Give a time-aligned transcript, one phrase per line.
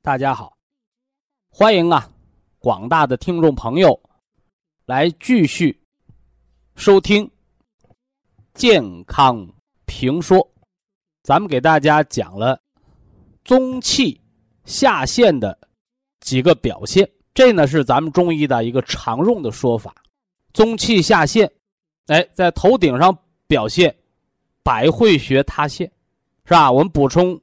[0.00, 0.56] 大家好，
[1.50, 2.08] 欢迎啊，
[2.60, 4.00] 广大的听众朋友
[4.86, 5.76] 来继续
[6.76, 7.28] 收听
[8.54, 9.46] 健康
[9.86, 10.48] 评说。
[11.24, 12.58] 咱们给大家讲了
[13.42, 14.18] 中气
[14.64, 15.58] 下陷的
[16.20, 19.94] 几个表现，这呢是咱们中医的一个常用的说法。
[20.52, 21.50] 中气下陷，
[22.06, 23.14] 哎，在头顶上
[23.48, 23.94] 表现
[24.62, 25.90] 百会穴塌陷，
[26.44, 26.70] 是吧？
[26.70, 27.38] 我们补充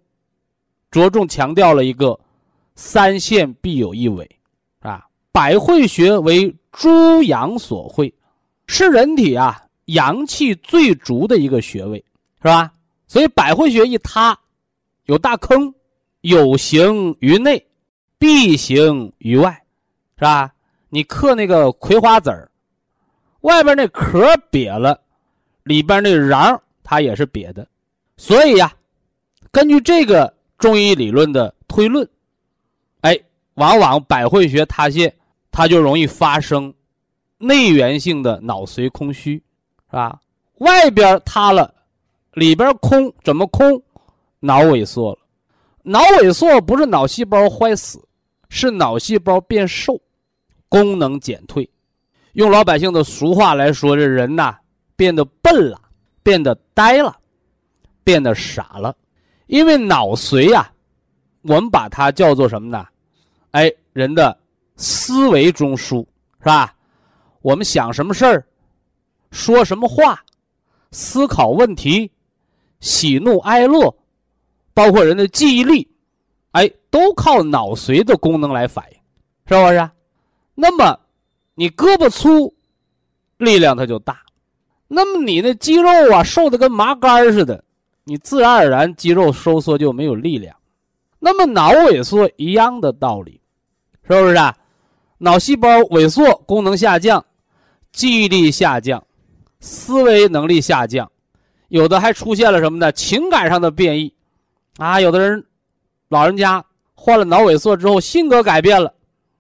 [0.90, 2.18] 着重强调了一个。
[2.76, 4.30] 三线必有一尾，
[4.80, 8.14] 啊，百会穴为诸阳所会，
[8.68, 12.04] 是人体啊阳气最足的一个穴位，
[12.42, 12.74] 是吧？
[13.08, 14.38] 所以百会穴一塌，
[15.06, 15.74] 有大坑，
[16.22, 17.66] 有形于内，
[18.18, 19.52] 必形于外，
[20.18, 20.54] 是吧？
[20.90, 22.52] 你嗑那个葵花籽儿，
[23.42, 25.00] 外边那壳瘪了，
[25.64, 27.66] 里边那瓤它也是瘪的，
[28.18, 28.74] 所以呀，
[29.50, 32.06] 根据这个中医理论的推论。
[33.56, 35.14] 往往百会穴塌陷，
[35.52, 36.74] 它就容易发生
[37.38, 39.36] 内源性的脑髓空虚，
[39.90, 40.20] 是吧？
[40.60, 41.74] 外边塌了，
[42.34, 43.82] 里边空，怎么空？
[44.40, 45.20] 脑萎缩了。
[45.84, 48.04] 脑萎缩不是脑细胞坏死，
[48.50, 50.00] 是脑细胞变瘦，
[50.70, 51.70] 功能减退。
[52.34, 54.58] 用老百姓的俗话来说，这人呐
[54.96, 55.80] 变得笨了，
[56.24, 57.16] 变得呆了，
[58.04, 58.96] 变得傻了。
[59.48, 60.72] 因为脑髓呀，
[61.44, 62.86] 我们把它叫做什么呢？
[63.56, 64.38] 哎，人的
[64.76, 66.06] 思维中枢
[66.40, 66.76] 是吧？
[67.42, 68.46] 我们想什么事儿，
[69.32, 70.22] 说什么话，
[70.92, 72.12] 思考问题，
[72.82, 73.96] 喜怒哀乐，
[74.74, 75.88] 包括人的记忆力，
[76.52, 78.98] 哎，都靠脑髓的功能来反应，
[79.48, 79.90] 是不是？
[80.54, 81.00] 那么
[81.54, 82.54] 你胳膊粗，
[83.38, 84.16] 力量它就大；
[84.90, 87.64] 那么你那肌肉啊瘦的跟麻杆似的，
[88.04, 90.54] 你自然而然肌肉收缩就没有力量。
[91.20, 93.40] 那么脑萎缩一样的道理。
[94.08, 94.56] 是不是啊？
[95.18, 97.26] 脑细胞萎缩，功能下降，
[97.92, 99.04] 记忆力下降，
[99.60, 101.12] 思维能力下降，
[101.70, 102.92] 有的还出现了什么呢？
[102.92, 104.14] 情感上的变异，
[104.78, 105.44] 啊，有的人，
[106.10, 108.94] 老人家患了脑萎缩之后，性格改变了，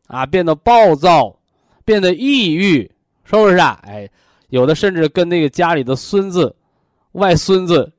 [0.07, 1.37] 啊，变得暴躁，
[1.83, 2.89] 变得抑郁，
[3.23, 3.79] 是不是啊？
[3.83, 4.09] 哎，
[4.47, 6.55] 有的甚至跟那个家里的孙子、
[7.11, 7.91] 外孙子，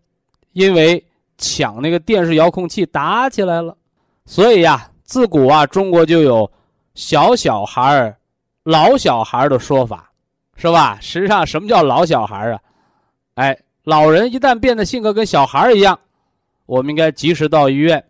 [0.53, 1.05] 因为
[1.39, 3.77] 抢那个电视遥控器打起来了，
[4.25, 4.91] 所以呀。
[5.09, 6.51] 自古啊，中国就有
[6.97, 8.19] “小小孩儿，
[8.65, 10.11] 老小孩儿”的说法，
[10.57, 10.99] 是吧？
[11.01, 12.61] 实际上，什么叫老小孩儿啊？
[13.35, 16.01] 哎，老人一旦变得性格跟小孩儿一样，
[16.65, 18.03] 我们应该及时到医院，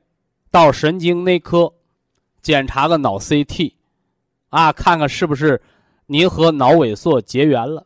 [0.53, 1.71] 到神经内科
[2.41, 3.73] 检查个脑 CT，
[4.51, 5.61] 啊，看看是不是
[6.07, 7.85] 您和脑萎缩结缘了。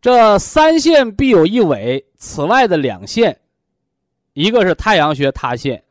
[0.00, 3.38] 这三线必有一尾，此外的两线，
[4.32, 5.84] 一个是太阳穴塌陷，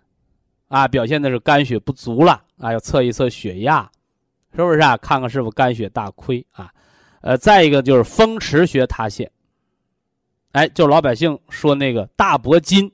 [0.68, 2.44] 啊，表现的是肝血不足了。
[2.58, 3.90] 啊，要测一测血压，
[4.56, 4.98] 是不是啊？
[4.98, 6.72] 看看是否肝血大亏啊？
[7.22, 9.30] 呃，再一个就是风池穴塌陷。
[10.54, 12.92] 哎，就老百姓说那个大脖筋，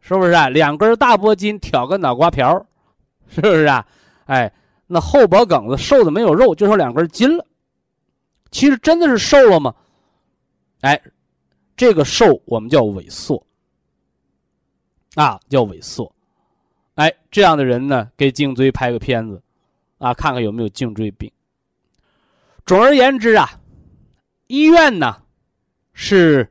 [0.00, 0.48] 是不是啊？
[0.48, 2.66] 两根大脖筋挑个脑瓜瓢，
[3.28, 3.86] 是不是啊？
[4.26, 4.52] 哎，
[4.86, 7.46] 那后脖梗子瘦的没有肉，就剩两根筋了。
[8.50, 9.74] 其实真的是瘦了吗？
[10.82, 11.00] 哎，
[11.76, 13.42] 这个瘦我们叫萎缩，
[15.14, 16.12] 啊，叫萎缩。
[16.96, 19.42] 哎，这样的人呢，给颈椎拍个片子，
[19.98, 21.30] 啊，看看有没有颈椎病。
[22.64, 23.60] 总而言之啊，
[24.46, 25.22] 医院呢
[25.92, 26.50] 是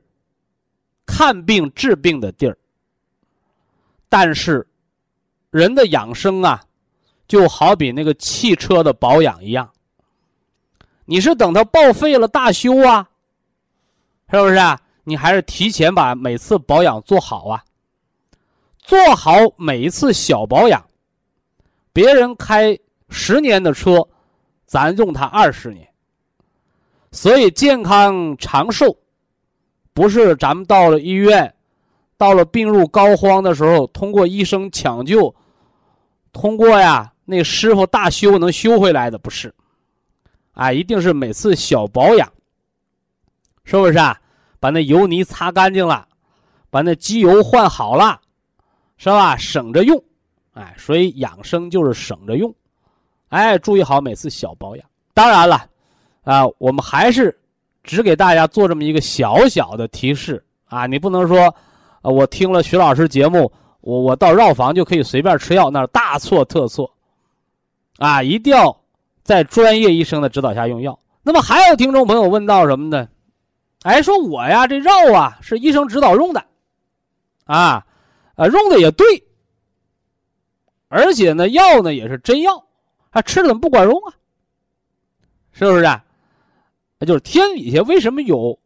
[1.06, 2.58] 看病治病的地儿，
[4.10, 4.68] 但是
[5.50, 6.64] 人的养生啊，
[7.28, 9.72] 就好比那个汽车的保养一样，
[11.06, 13.10] 你是等它报废了大修啊，
[14.32, 14.82] 是不是啊？
[15.04, 17.64] 你还是提前把每次保养做好啊？
[18.80, 20.86] 做好每一次小保养，
[21.94, 22.78] 别人开
[23.10, 24.08] 十年的车，
[24.66, 25.88] 咱用它二十年。
[27.12, 28.98] 所以健康长寿，
[29.94, 31.54] 不是咱们到了医院，
[32.18, 35.34] 到了病入膏肓的时候，通过医生抢救，
[36.32, 39.54] 通过呀那师傅大修能修回来的，不是。
[40.52, 42.32] 啊，一定是每次小保养，
[43.64, 44.20] 是不是啊？
[44.60, 46.08] 把那油泥擦干净了，
[46.70, 48.20] 把那机油换好了，
[48.98, 49.38] 是吧？
[49.38, 50.04] 省着用，
[50.54, 52.54] 哎，所以养生就是省着用，
[53.30, 54.86] 哎，注意好每次小保养。
[55.14, 55.66] 当然了，
[56.24, 57.38] 啊，我们还是
[57.84, 61.54] 只给大家做这么一个小小的提示啊，你不能说，
[62.02, 63.52] 啊，我听了徐老师节目，
[63.82, 66.92] 我我到药房就可以随便吃药，那大错特错，
[67.98, 68.78] 啊，一定要。
[69.24, 70.98] 在专业医生的指导下用药。
[71.22, 73.10] 那么还有听众朋友问到什么呢？
[73.82, 76.46] 哎，说我呀这药啊是医生指导用的，
[77.44, 77.86] 啊，
[78.36, 79.06] 啊用的也对，
[80.88, 82.64] 而且呢药呢也是真药，
[83.12, 84.14] 啊吃了怎么不管用啊？
[85.52, 86.04] 是不是啊？
[87.00, 88.58] 那就是天底下为什么有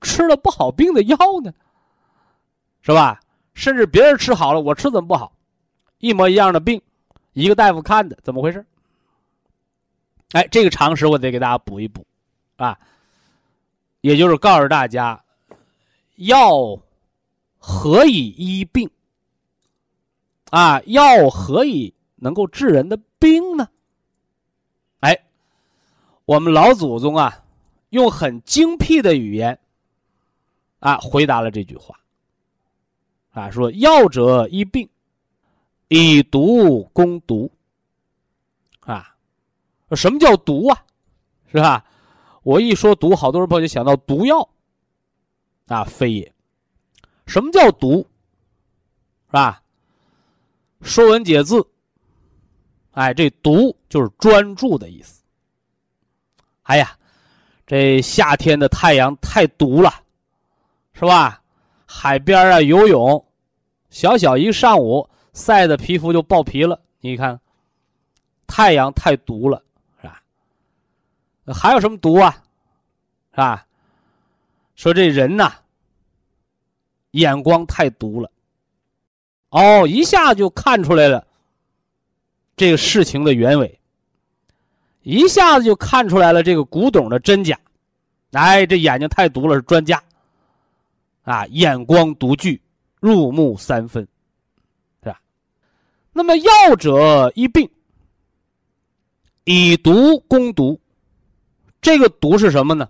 [0.00, 1.52] 吃了不好病的药呢？
[2.82, 3.20] 是吧？
[3.52, 5.32] 甚至别人吃好了，我吃怎么不好？
[5.98, 6.80] 一模一样的病，
[7.32, 8.64] 一个大夫看的，怎么回事？
[10.32, 12.06] 哎，这个常识我得给大家补一补，
[12.56, 12.78] 啊，
[14.00, 15.22] 也就是告诉大家，
[16.16, 16.80] 药
[17.58, 18.88] 何以医病？
[20.50, 23.68] 啊，药何以能够治人的病呢？
[25.00, 25.18] 哎，
[26.24, 27.42] 我们老祖宗啊，
[27.88, 29.58] 用很精辟的语言，
[30.78, 31.98] 啊，回答了这句话，
[33.32, 34.88] 啊，说药者医病，
[35.88, 37.50] 以毒攻毒。
[38.80, 39.14] 啊
[39.96, 40.84] 什么叫毒啊？
[41.50, 41.84] 是吧？
[42.42, 44.48] 我一说毒，好多人朋友就想到毒药，
[45.66, 46.32] 啊，非也。
[47.26, 48.06] 什么叫毒？
[49.26, 49.62] 是吧？
[50.86, 51.56] 《说文解字》，
[52.92, 55.22] 哎，这毒就是专注的意思。
[56.62, 56.96] 哎呀，
[57.66, 59.92] 这夏天的太阳太毒了，
[60.92, 61.42] 是吧？
[61.86, 63.24] 海边啊游泳，
[63.90, 66.80] 小小一上午晒的皮肤就爆皮了。
[67.00, 67.40] 你看，
[68.46, 69.62] 太阳太毒了。
[70.00, 70.20] 是吧
[71.52, 72.30] 还有什么毒啊？
[73.32, 73.66] 是吧？
[74.76, 75.52] 说这人呐，
[77.12, 78.30] 眼光太毒了。
[79.50, 81.26] 哦，一下就看出来了
[82.60, 83.80] 这个事情的原委，
[85.00, 87.58] 一下子就看出来了这个古董的真假。
[88.32, 90.04] 哎，这眼睛太毒了，是专家
[91.22, 92.60] 啊，眼光独具，
[93.00, 94.06] 入木三分，
[95.02, 95.18] 是吧？
[96.12, 97.66] 那么药者医病，
[99.44, 100.78] 以毒攻毒。
[101.80, 102.86] 这个毒是什么呢？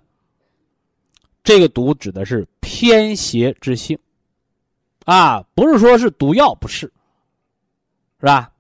[1.45, 3.97] 这个毒指的是偏邪之性，
[5.05, 6.93] 啊，不是说是毒药，不是，
[8.19, 8.53] 是吧？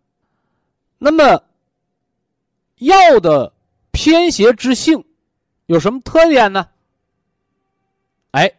[1.02, 1.42] 那么，
[2.76, 3.50] 药的
[3.90, 5.02] 偏邪之性
[5.64, 6.68] 有什么特点呢？
[8.32, 8.52] 哎，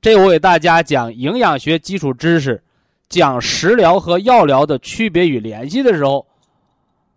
[0.00, 2.62] 这我给大家讲营养学基础知识，
[3.08, 6.24] 讲食疗和药疗的区别与联系的时候，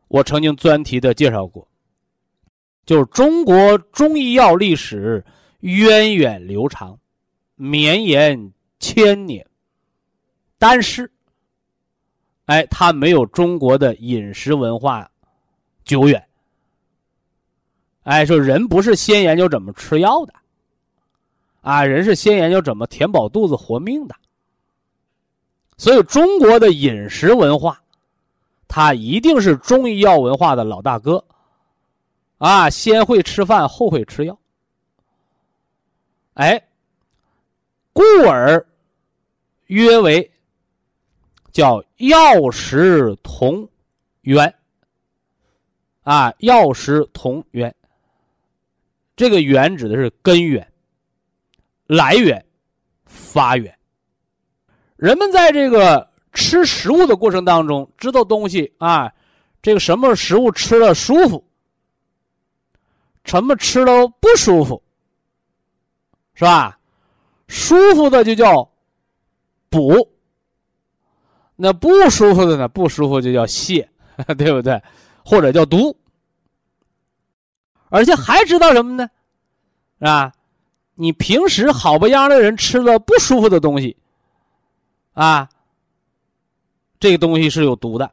[0.07, 1.67] 我曾经专题的介绍过。
[2.83, 5.23] 就是中国中医药历史
[5.59, 6.97] 源远流长，
[7.53, 9.45] 绵延千年，
[10.57, 11.11] 但是，
[12.51, 15.09] 哎，它没有中国的饮食文化
[15.85, 16.21] 久远。
[18.03, 20.33] 哎，说人不是先研究怎么吃药的，
[21.61, 24.13] 啊，人是先研究怎么填饱肚子活命的。
[25.77, 27.81] 所以，中国的饮食文化，
[28.67, 31.23] 它一定是中医药文化的老大哥。
[32.37, 34.37] 啊，先会吃饭，后会吃药。
[36.33, 36.61] 哎，
[37.93, 38.67] 故而
[39.67, 40.29] 约为
[41.51, 43.67] 叫药食同
[44.21, 44.53] 源。
[46.03, 47.73] 啊，药食同源，
[49.15, 50.67] 这个源指的是根源、
[51.85, 52.43] 来源、
[53.05, 53.77] 发源。
[54.95, 59.13] 人们在这个吃食物的过程当中，知道东西啊，
[59.61, 61.45] 这个什么食物吃了舒服。
[63.23, 64.81] 什么吃了不舒服，
[66.33, 66.79] 是吧？
[67.47, 68.67] 舒服的就叫
[69.69, 70.11] 补，
[71.63, 72.67] 那不舒服的呢？
[72.67, 73.87] 不舒服就叫泻，
[74.35, 74.81] 对不对？
[75.23, 75.95] 或者叫毒。
[77.89, 79.07] 而且还知道什么呢？
[79.99, 80.33] 是吧？
[80.95, 83.95] 你平时好不样的人吃了不舒服的东西，
[85.13, 85.47] 啊，
[86.99, 88.11] 这个东西是有毒的。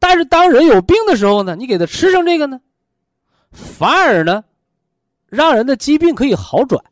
[0.00, 2.60] 但是当人有病的时候呢，你给他吃上这个呢？
[3.52, 4.42] 反而呢，
[5.28, 6.84] 让人的疾病可以好转。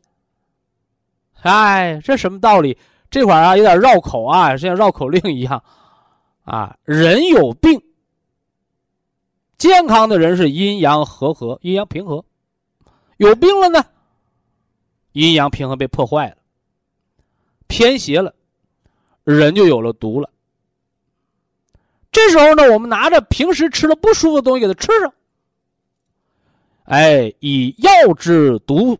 [1.41, 2.77] 哎，这什么道理？
[3.17, 5.63] 这块儿啊有点绕口啊，像绕口令一样
[6.43, 6.77] 啊。
[6.83, 7.81] 人有病，
[9.57, 12.23] 健康的人是阴阳和合，阴阳平和。
[13.17, 13.83] 有病了呢，
[15.13, 16.37] 阴阳平衡被破坏了，
[17.65, 18.35] 偏邪了，
[19.23, 20.29] 人就有了毒了。
[22.11, 25.11] 这时候呢，我们拿着平时吃了不舒服的东西给他吃上，
[26.83, 28.95] 哎，以药之毒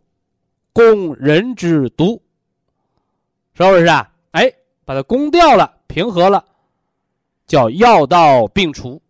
[0.74, 2.20] 攻人之毒，
[3.58, 4.08] 是不是啊？
[4.34, 4.54] 哎，
[4.86, 6.46] 把它攻掉了，平和了，
[7.48, 9.02] 叫药到病除，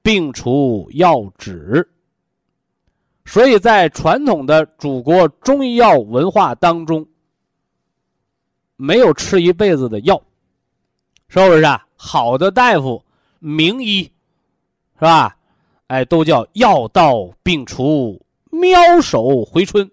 [0.00, 1.88] 病除药止。
[3.24, 7.04] 所以在传统的祖国中医药文化当中，
[8.76, 10.22] 没有吃一辈子的药，
[11.26, 11.84] 是不是啊？
[11.96, 13.04] 好的大夫、
[13.40, 15.36] 名医，是吧？
[15.88, 19.90] 哎，都叫药到病除，妙手回春。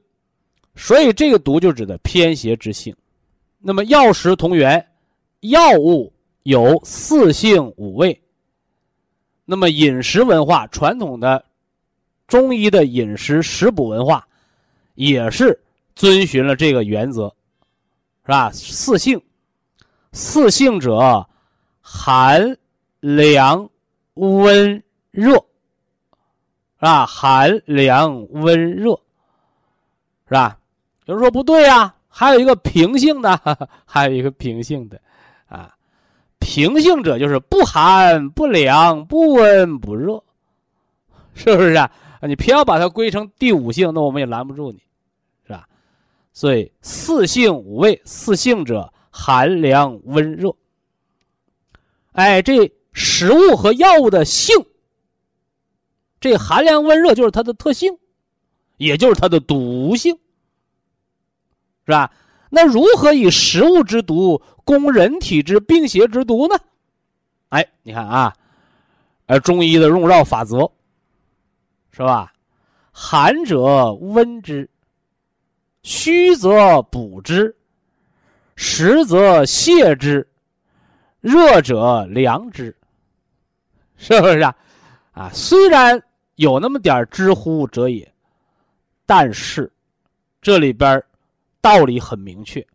[0.75, 2.95] 所以这个毒就指的偏邪之性。
[3.59, 4.87] 那么药食同源，
[5.41, 6.11] 药物
[6.43, 8.19] 有四性五味。
[9.45, 11.45] 那么饮食文化传统的。
[12.27, 14.27] 中医的饮食食补文化，
[14.93, 15.59] 也是
[15.95, 17.27] 遵循了这个原则，
[18.23, 18.51] 是吧？
[18.51, 19.19] 四性，
[20.11, 21.27] 四性者，
[21.81, 22.55] 寒、
[22.99, 23.67] 凉、
[24.13, 27.07] 温、热，是吧？
[27.07, 28.91] 寒、凉、温、热，
[30.27, 30.59] 是吧？
[31.05, 33.39] 有人说不对呀，还有一个平性的，
[33.85, 34.99] 还有一个平性的，
[35.47, 35.73] 啊，
[36.39, 40.21] 平性者就是不寒不凉不温不热，
[41.33, 41.89] 是不是啊？
[42.23, 44.81] 你偏要把它归成第五性，那我们也拦不住你，
[45.47, 45.65] 是吧？
[46.33, 50.53] 所以四性五味，四性者寒凉温热。
[52.11, 54.57] 哎，这食物和药物的性，
[56.19, 57.97] 这寒凉温热就是它的特性，
[58.75, 60.17] 也就是它的毒性，
[61.89, 62.11] 是吧？
[62.51, 66.55] 那如何以食物之毒攻人体之病邪之毒呢？
[67.49, 68.31] 哎，你看啊，
[69.25, 70.69] 呃，中医的用药法则。
[71.91, 72.31] 是吧？
[72.91, 74.69] 寒者温之，
[75.81, 77.53] 虚则补之，
[78.55, 80.25] 实则泻之，
[81.19, 82.73] 热者凉之，
[83.97, 84.55] 是不是啊？
[85.11, 86.01] 啊，虽然
[86.35, 88.09] 有那么点知乎者也，
[89.05, 89.69] 但是
[90.41, 91.03] 这里边
[91.61, 92.65] 道理很明确。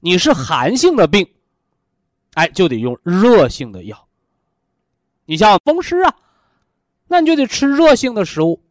[0.00, 1.26] 你是寒性的病，
[2.34, 4.08] 哎，就得用热性的药。
[5.24, 6.14] 你像风湿啊。
[7.10, 8.62] 那你就得吃热性的食物，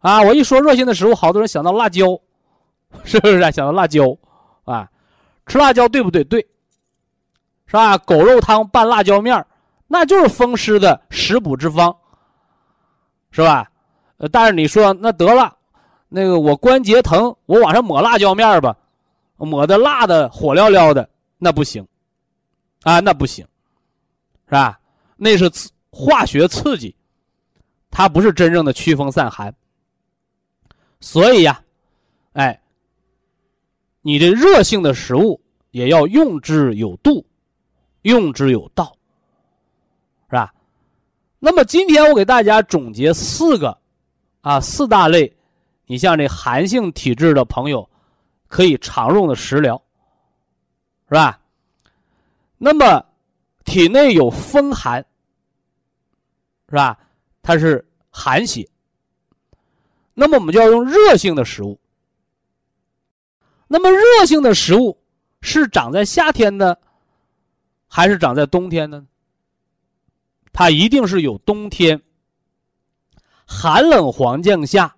[0.00, 0.20] 啊！
[0.22, 2.20] 我一说热性的食物，好多人想到辣椒，
[3.04, 3.48] 是不是啊？
[3.48, 4.18] 想到辣椒，
[4.64, 4.90] 啊，
[5.46, 6.24] 吃辣椒对不对？
[6.24, 6.40] 对，
[7.66, 7.96] 是吧？
[7.98, 9.46] 狗肉汤拌辣椒面
[9.86, 11.96] 那就是风湿的食补之方，
[13.30, 13.70] 是吧？
[14.16, 15.56] 呃，但是你说那得了，
[16.10, 18.76] 那个我关节疼，我往上抹辣椒面吧，
[19.38, 21.86] 抹的辣的火燎燎的，那不行，
[22.82, 23.42] 啊，那不行，
[24.44, 24.78] 是吧？
[25.16, 25.50] 那是。
[25.92, 26.94] 化学刺激，
[27.90, 29.52] 它不是真正的驱风散寒。
[31.00, 31.60] 所以呀，
[32.34, 32.62] 哎，
[34.00, 35.40] 你这热性的食物
[35.72, 37.26] 也要用之有度，
[38.02, 38.96] 用之有道，
[40.28, 40.54] 是吧？
[41.40, 43.76] 那么今天我给大家总结四个，
[44.42, 45.36] 啊，四大类，
[45.90, 47.90] 你像这寒性体质的朋友
[48.46, 49.82] 可以常用的食疗，
[51.08, 51.40] 是吧？
[52.58, 53.04] 那么
[53.64, 55.04] 体内有风寒。
[56.68, 56.96] 是吧？
[57.42, 58.70] 它是寒邪，
[60.14, 61.76] 那么我们就要用热性的食物。
[63.66, 64.96] 那么热性的食物
[65.40, 66.80] 是长在夏天的，
[67.88, 69.04] 还是长在冬天的？
[70.52, 72.00] 它一定是有冬天
[73.44, 74.94] 寒冷环境下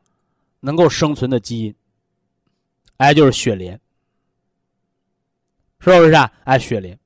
[0.65, 1.75] 能够生存的基因。
[2.97, 3.79] 哎，就是雪莲，
[5.81, 6.33] 是不是啊？
[6.45, 6.99] 哎，雪莲。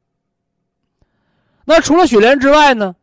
[1.64, 2.94] 那除了雪莲之外呢？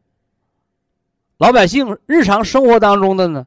[1.37, 3.45] 老百姓日常生活当中的呢，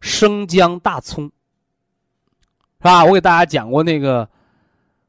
[0.00, 3.04] 生姜、大葱，是吧？
[3.04, 4.26] 我给大家讲过那个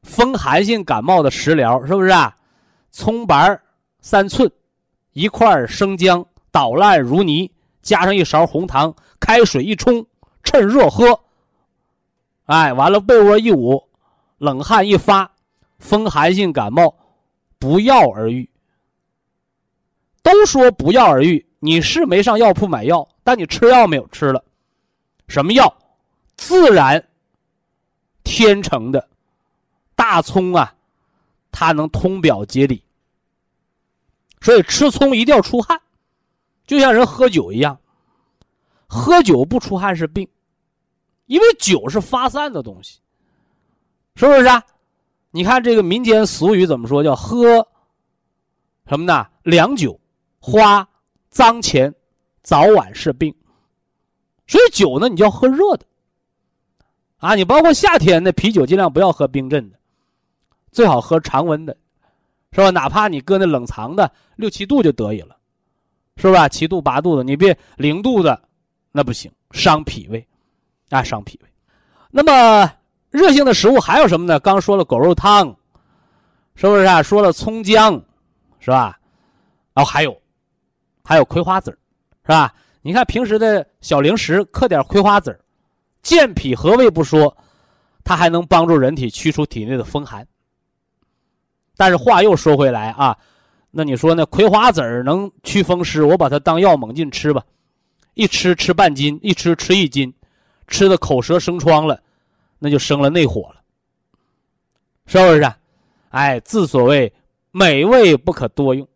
[0.02, 2.36] 风寒性感冒的食疗，是不是啊？
[2.90, 3.58] 葱白
[4.00, 4.50] 三寸，
[5.12, 10.04] 一块生姜捣烂如泥，加上一勺红糖，开水一冲，
[10.50, 11.20] 趁热喝。
[12.46, 13.88] 哎，完了被窝一捂，
[14.38, 15.30] 冷汗一发，
[15.78, 16.92] 风寒性感冒
[17.56, 18.50] 不药而愈。
[20.24, 21.46] 都说不药而愈。
[21.60, 24.08] 你是没上药铺买药，但你吃药没有？
[24.08, 24.44] 吃了，
[25.28, 25.72] 什么药？
[26.36, 27.06] 自然
[28.24, 29.08] 天成的
[29.94, 30.74] 大葱啊，
[31.52, 32.82] 它能通表解里，
[34.40, 35.80] 所以吃葱一定要出汗，
[36.66, 37.78] 就像人喝酒一样，
[38.88, 40.26] 喝酒不出汗是病，
[41.30, 42.98] 因为酒是发散的东西，
[44.16, 44.60] 是不是啊？
[45.30, 47.04] 你看这个民间俗语怎么说？
[47.04, 47.64] 叫喝
[48.88, 49.24] 什么呢？
[49.44, 49.98] 凉酒，
[50.40, 50.86] 花。
[51.30, 51.94] 脏钱
[52.42, 53.32] 早晚是病。
[54.48, 55.86] 所以酒呢，你就要喝热的。
[57.18, 59.78] 啊，你包括夏天的啤酒，尽量不要喝冰镇的，
[60.72, 61.76] 最好喝常温的，
[62.50, 62.70] 是吧？
[62.70, 65.36] 哪怕你搁那冷藏的六七度就得以了，
[66.16, 66.48] 是吧？
[66.48, 68.42] 七度八度的，你别零度的，
[68.90, 70.26] 那不行，伤脾胃，
[70.90, 71.48] 啊，伤脾胃。
[72.10, 72.70] 那么
[73.10, 74.38] 热性的食物还有什么呢？
[74.40, 75.56] 刚说了狗肉汤，
[76.54, 77.02] 是不是啊？
[77.02, 78.02] 说了葱姜，
[78.58, 78.98] 是吧？
[79.72, 80.20] 然后还有，
[81.04, 81.70] 还有葵花籽
[82.22, 82.52] 是吧？
[82.82, 85.38] 你看平时的小零食，嗑点葵花籽
[86.02, 87.36] 健脾和胃不说，
[88.02, 90.26] 它还能帮助人体驱除体内的风寒。
[91.76, 93.16] 但是话又说回来啊，
[93.70, 96.02] 那你说那葵花籽儿能祛风湿？
[96.02, 97.44] 我把它当药猛进吃吧，
[98.14, 100.12] 一吃吃半斤，一吃吃一斤，
[100.70, 102.00] 吃的口舌生疮了，
[102.58, 103.60] 那就生了内火了，
[105.04, 105.52] 是不是？
[106.08, 107.12] 哎，自所谓
[107.50, 108.88] 美味不可多用。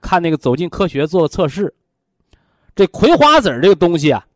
[0.00, 1.72] 看那个走进科学做的测试，
[2.74, 4.26] 这葵花籽这个东西啊。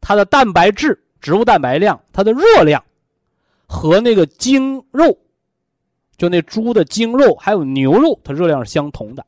[0.00, 2.82] 它的蛋白质、植物蛋白量、它的热量，
[3.66, 5.16] 和那个精肉，
[6.16, 9.24] 就那猪的精肉还有牛肉，它热量是相同的。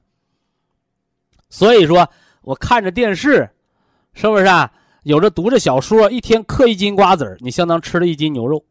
[1.49, 2.09] 所以说，
[2.43, 3.49] 我看着电视，
[4.15, 4.73] 是不是啊？
[5.05, 8.65] 有着读着小说，一天嗑一斤瓜子儿，你相当吃了一斤牛肉，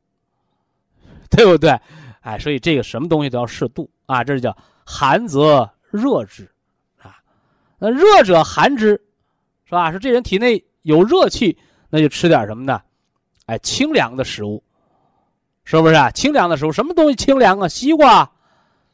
[1.29, 1.79] 对不对？
[2.21, 6.51] 哎，所以这个什么东西都要适度啊，这叫寒则热之，
[7.01, 7.15] 啊，
[7.79, 9.01] 那热者寒之，
[9.65, 9.89] 是吧？
[9.89, 11.57] 说这人体内有热气。
[11.95, 12.81] 那就吃点什么呢？
[13.45, 14.63] 哎，清凉的食物，
[15.63, 16.09] 是不是啊？
[16.09, 17.67] 清凉的食物，什么东西清凉啊？
[17.67, 18.27] 西瓜，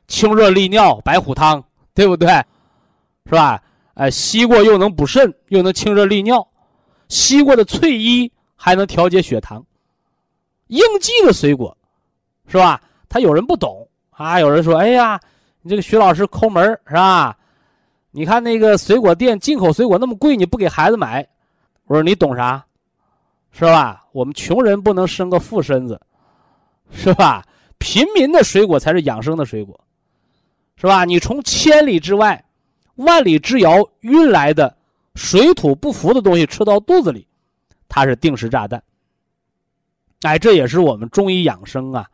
[0.10, 2.28] 清热利尿，白虎汤，对不对？
[3.26, 3.64] 是吧？
[3.94, 6.46] 哎，西瓜又能补肾，又能清热利尿，
[7.10, 9.64] 西瓜的翠衣还能调节血糖。
[10.68, 11.76] 应季的水果，
[12.48, 12.82] 是吧？
[13.10, 15.20] 他有人不懂啊，有人说：“哎呀，
[15.62, 17.36] 你这个徐老师抠门是吧？
[18.12, 21.28] 你看那个水果店进口水果那么贵，你不给孩子买？”
[21.88, 22.64] 我说：“你懂啥？”
[23.52, 24.06] 是吧？
[24.12, 26.00] 我们穷人不能生个富身子，
[26.92, 27.44] 是吧？
[27.80, 29.80] 平民的水果才是养生的水果，
[30.76, 31.04] 是吧？
[31.04, 32.44] 你从千里之外、
[32.96, 34.78] 万里之遥运来的
[35.16, 37.28] 水土不服的东西吃到肚子里，
[37.88, 38.82] 它是定时炸弹。
[40.22, 42.10] 哎，这也是我们中医养生啊，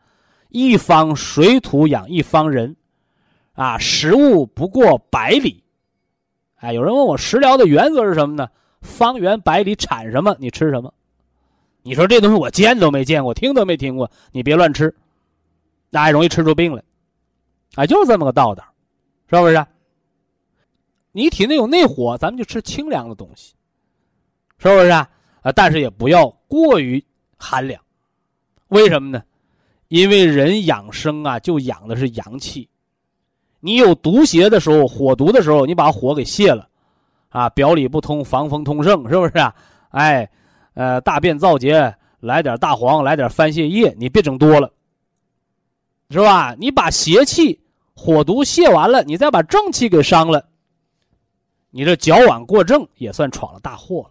[0.48, 2.76] 一方水土养一方人，
[3.54, 5.62] 啊，食物不过百里。
[6.56, 8.48] 哎，有人问我食疗的原则是什么呢？
[8.80, 10.92] 方圆百里产什么，你吃什么。
[11.82, 14.94] 你说这东西我见都没见过，听都没听过，你别乱吃，
[15.90, 16.82] 那还容易吃出病来。
[17.74, 18.64] 啊，就是这么个道道，
[19.28, 19.66] 是不是？
[21.16, 23.54] 你体内有内火，咱们就吃清凉的东西，
[24.58, 25.08] 是不是啊？
[25.54, 27.02] 但是也不要过于
[27.38, 27.80] 寒凉。
[28.68, 29.22] 为什么呢？
[29.88, 32.68] 因为人养生啊，就养的是阳气。
[33.60, 36.68] 你有毒邪的时候，火毒的时候，你把火给泄了，
[37.30, 39.54] 啊，表里不通，防风通圣，是不是啊？
[39.92, 40.28] 哎。
[40.74, 44.70] 呃，大便燥结，来点大黄，来点番泻叶，你别整多了，
[46.10, 46.54] 是吧？
[46.58, 47.58] 你把邪气、
[47.94, 50.46] 火毒泄完了，你再把正气给伤了，
[51.76, 54.10] 你这矫枉过正也算闯了大祸了，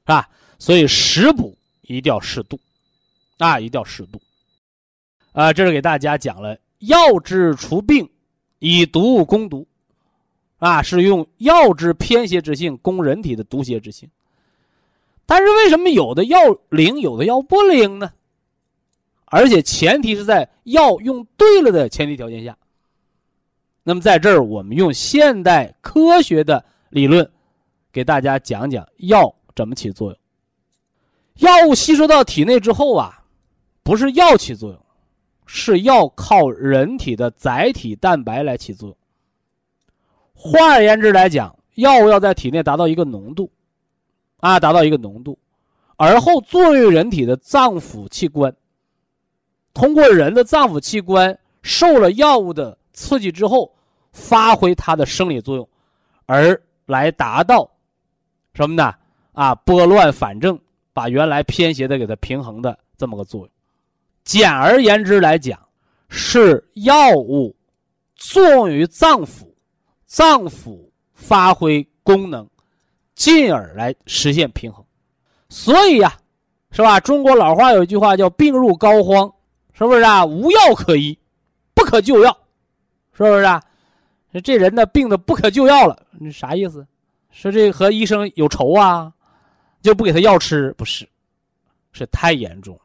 [0.00, 0.28] 是吧？
[0.58, 2.58] 所以食补一定要适度，
[3.38, 4.20] 啊，一定要适度。
[5.30, 8.10] 啊，这是给大家讲了药治除病，
[8.58, 9.64] 以毒攻毒，
[10.58, 14.10] 啊，是用药治偏邪之性攻人体的毒邪之性。
[15.24, 16.36] 但是为什么有的药
[16.70, 18.12] 灵，有的药不灵呢？
[19.26, 22.58] 而且前提是在药用对了的前提条件下。
[23.88, 27.30] 那么在这儿，我们用现代科学的理论，
[27.92, 30.18] 给大家讲讲药怎么起作用。
[31.36, 33.22] 药物吸收到体内之后啊，
[33.84, 34.80] 不是药起作用，
[35.46, 38.96] 是要靠人体的载体蛋白来起作用。
[40.34, 43.48] 换而言之来讲，药物要在体内达到一个浓度。
[44.38, 45.38] 啊，达到一个浓度，
[45.96, 48.52] 而后作用人体的脏腑器官。
[49.72, 53.72] 通过人的脏腑器官受了药物的刺激之后，
[54.16, 55.68] 发挥它的生理作用，
[56.24, 57.70] 而来达到
[58.54, 58.94] 什么呢？
[59.32, 60.58] 啊，拨乱反正，
[60.94, 63.50] 把原来偏邪的给它平衡的这么个作用。
[64.24, 65.60] 简而言之来讲，
[66.08, 67.54] 是药物
[68.14, 69.46] 作用于脏腑，
[70.06, 70.80] 脏腑
[71.12, 72.48] 发挥功能。
[73.14, 74.84] 进而来实现平衡，
[75.48, 76.12] 所以呀，
[76.70, 77.00] 是吧？
[77.00, 79.32] 中国老话有一句话叫“病入膏肓”，
[79.72, 80.26] 是不是啊？
[80.26, 81.18] 无药可医，
[81.72, 82.30] 不可救药，
[83.16, 83.62] 是不是啊？
[84.42, 86.86] 这人呢，病的不可救药了，你啥意思？
[87.30, 89.12] 说这和医生有仇啊？
[89.82, 90.74] 就不给他药吃？
[90.76, 91.08] 不是，
[91.92, 92.78] 是太严重，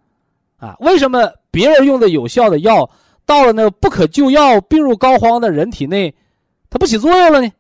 [0.58, 0.76] 啊？
[0.80, 2.90] 为什么别人用的有效的药，
[3.26, 6.14] 到了那个不可救药、病入膏肓的人体内，
[6.70, 7.52] 它不起作用了呢？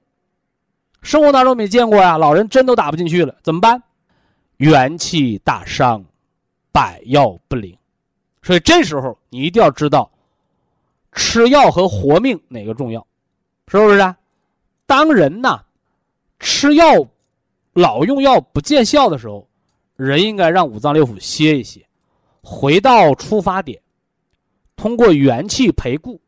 [1.02, 3.82] 生活当中没见过呀，老人针都打不进去了，怎么办？
[4.58, 6.04] 元气大伤，
[6.72, 7.76] 百药不灵。
[8.44, 10.12] 所以这时候你一定要知道，
[11.12, 13.06] 吃药和活命哪个重要，
[13.71, 14.17] 是不是啊？
[14.86, 15.63] 当人呐，
[16.39, 17.07] 吃药
[17.71, 19.47] 老用药不见效的时候，
[19.95, 21.88] 人应该让五脏六腑歇一歇，
[22.43, 23.81] 回到出发点，
[24.75, 26.19] 通过元气培固，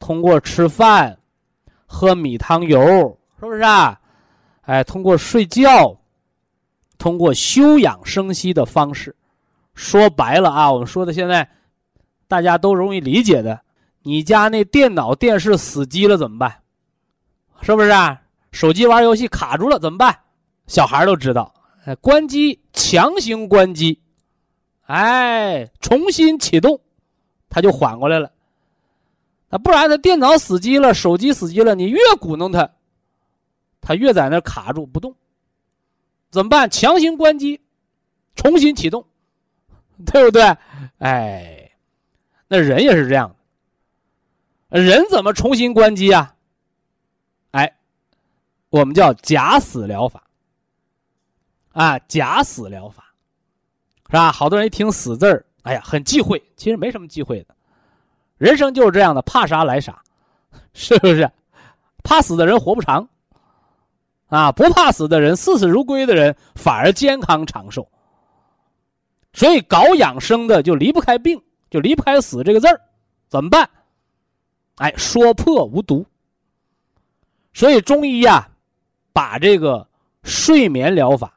[0.00, 1.16] 通过吃饭、
[1.86, 3.16] 喝米汤油。
[3.38, 4.00] 是不是啊？
[4.62, 5.96] 哎，通过睡觉，
[6.98, 9.14] 通过休养生息的方式，
[9.74, 11.48] 说白了啊，我们说的现在
[12.26, 13.62] 大家都容易理解的，
[14.08, 16.62] 你家那电脑、电视死机了怎么办？
[17.60, 18.18] 是不是啊？
[18.52, 20.18] 手机玩游戏卡住了怎么办？
[20.66, 24.00] 小孩都知道，哎，关机，强行关机，
[24.86, 26.80] 哎，重新启动，
[27.50, 28.32] 他就缓过来了。
[29.50, 32.66] 那不然他电脑死机了，手机死机了，你越鼓弄他。
[33.82, 35.14] 他越在那卡住不动，
[36.30, 36.70] 怎么办？
[36.70, 37.60] 强行关机，
[38.34, 39.04] 重新启动，
[40.06, 40.42] 对不对？
[40.96, 41.70] 哎，
[42.46, 43.34] 那人也是这样
[44.68, 46.34] 人怎么重新关机啊？
[47.52, 47.76] 哎，
[48.68, 50.22] 我们叫假死疗法
[51.72, 53.04] 啊，假死疗法
[54.06, 54.30] 是吧？
[54.30, 56.42] 好多人一听“死”字儿，哎呀，很忌讳。
[56.56, 57.54] 其实没什么忌讳的，
[58.36, 60.02] 人生就是这样的，怕啥来啥，
[60.74, 61.30] 是不是？
[62.02, 63.08] 怕死的人活不长。
[64.26, 67.88] 啊，不怕死的人，视死如归的人，反而健康长寿。
[69.32, 72.78] 所以搞养生的就离不开病，就离不开死这个字儿，
[73.30, 73.70] 怎么办？
[74.78, 76.04] 哎，说破无毒。
[77.52, 78.48] 所以中医呀，
[79.12, 79.86] 把这个
[80.22, 81.34] 睡眠疗法，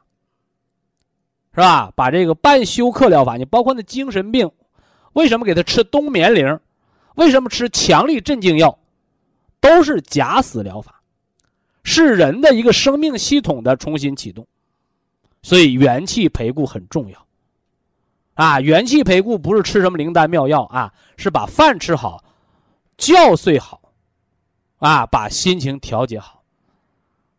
[1.54, 1.92] 是吧？
[1.94, 4.50] 把这个半休克疗法，你包括那精神病，
[5.12, 6.58] 为什么给他吃冬眠灵？
[7.16, 8.78] 为什么吃强力镇静药？
[9.60, 11.00] 都是假死疗法。
[11.84, 14.46] 是人的一个生命系统的重新启动，
[15.42, 17.26] 所以元气培固很重要。
[18.34, 22.22] 啊，元气培固不是吃什么灵丹妙药啊，是把饭吃好，
[23.02, 23.80] 觉睡好，
[24.78, 26.40] 啊，把心情调节好，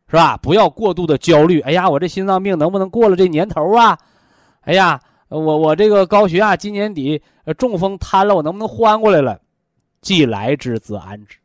[0.10, 0.36] 是吧？
[0.36, 1.62] 不要过度的焦虑。
[1.62, 3.98] 哎呀，我这心脏病能不能过了这年头啊？
[4.62, 5.00] 哎呀，
[5.30, 7.22] 我我这个高血压今年底
[7.58, 9.40] 中风瘫了，我能不能缓过来了？
[10.02, 11.38] 既来之则安之。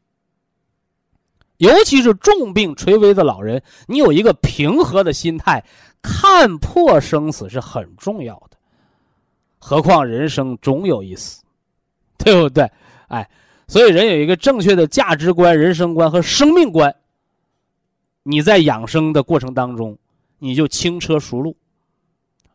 [1.58, 5.64] 尤其是重病垂危的老人，你有一个平和的心态，
[6.02, 8.56] 看破生死是很重要的。
[9.60, 11.42] 何况人生总有一死，
[12.16, 12.68] 对不对？
[13.08, 13.28] 哎，
[13.68, 16.94] 所以人有一个正确的价值观、人生观和生命观。
[18.22, 19.96] 你在养生的过程当中，
[20.38, 21.56] 你就轻车熟路，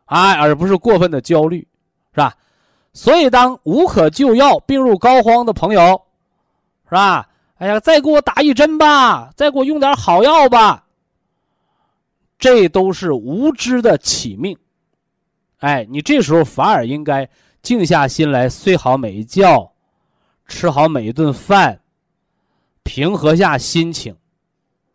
[0.04, 1.66] 哎，而不是过分的焦虑，
[2.12, 2.36] 是吧？
[2.92, 6.00] 所以，当无可救药、病入膏肓的朋友，
[6.84, 7.28] 是吧？
[7.56, 10.84] 哎呀，再给我打一针吧，再给我用点好药吧。
[12.38, 14.56] 这都是无知的起命。
[15.58, 17.28] 哎，你这时候反而应该
[17.62, 19.72] 静下心来，睡好每一觉，
[20.46, 21.80] 吃好每一顿饭，
[22.82, 24.16] 平和下心情，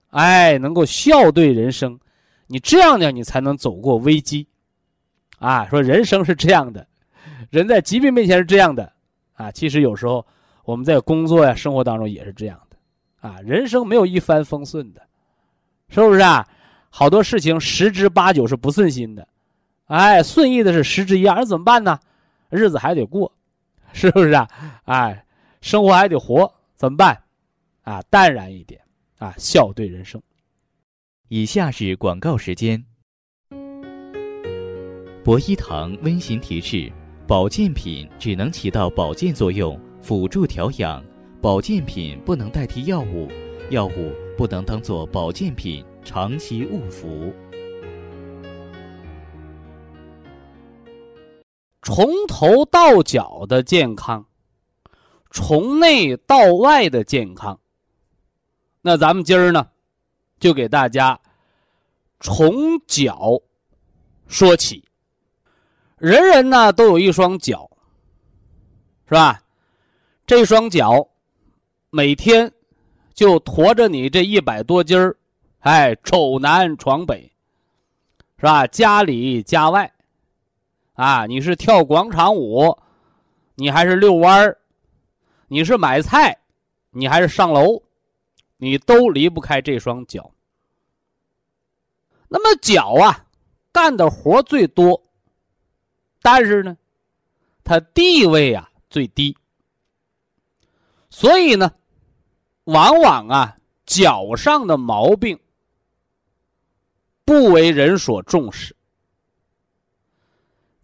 [0.10, 2.00] 哎，能够笑对人生。
[2.48, 4.48] 你这样呢，你才能走过危机。
[5.40, 6.88] 啊，说人生是这样的，
[7.50, 8.92] 人在疾病面前是这样的。
[9.34, 10.26] 啊，其实有时候。
[10.66, 15.02] 我们在工作呀、生活当中也是这样的，啊，人生没有一帆风顺的，
[15.88, 16.48] 是不是啊？
[16.92, 19.28] 好多事情十之八九是不顺心的，
[19.88, 22.00] 哎，顺意的是十之一二，那怎么办呢？
[22.52, 23.32] 日子还得过，
[23.94, 24.48] 是不是啊？
[24.84, 25.26] 哎，
[25.62, 27.24] 生活还得活，怎么办？
[27.84, 28.82] 啊，淡然一点，
[29.18, 30.22] 啊，笑对人生。
[31.28, 32.84] 以下是广告时间。
[35.24, 36.92] 博一堂温馨提示：
[37.28, 39.80] 保健品只能起到保健作用。
[40.02, 41.04] 辅助调养，
[41.42, 43.28] 保健品不能代替药物，
[43.70, 47.34] 药物不能当做保健品长期误服。
[51.82, 54.26] 从头到脚的健康，
[55.30, 57.60] 从内到外的健康。
[58.82, 59.68] 那咱们今儿呢，
[60.40, 61.20] 就给大家
[62.20, 63.42] 从脚
[64.28, 64.84] 说起。
[65.98, 67.70] 人人呢都有一双脚，
[69.08, 69.44] 是吧？
[70.26, 71.10] 这双脚，
[71.90, 72.50] 每天
[73.14, 75.18] 就驮着你这一百多斤儿，
[75.60, 77.30] 哎，走南闯北，
[78.38, 78.66] 是吧？
[78.68, 79.92] 家里家外，
[80.94, 82.78] 啊，你是跳广场舞，
[83.56, 84.58] 你还是遛弯儿，
[85.52, 86.38] 你是买菜，
[86.92, 87.82] 你还是上楼，
[88.58, 90.32] 你都离不开这双脚。
[92.28, 93.26] 那么脚啊，
[93.72, 95.04] 干的活最多，
[96.22, 96.78] 但是呢，
[97.64, 99.36] 它地位啊最低。
[101.10, 101.74] 所以呢，
[102.66, 103.58] 往往啊，
[103.88, 105.40] 脚上的毛病
[107.26, 108.76] 不为人所重视。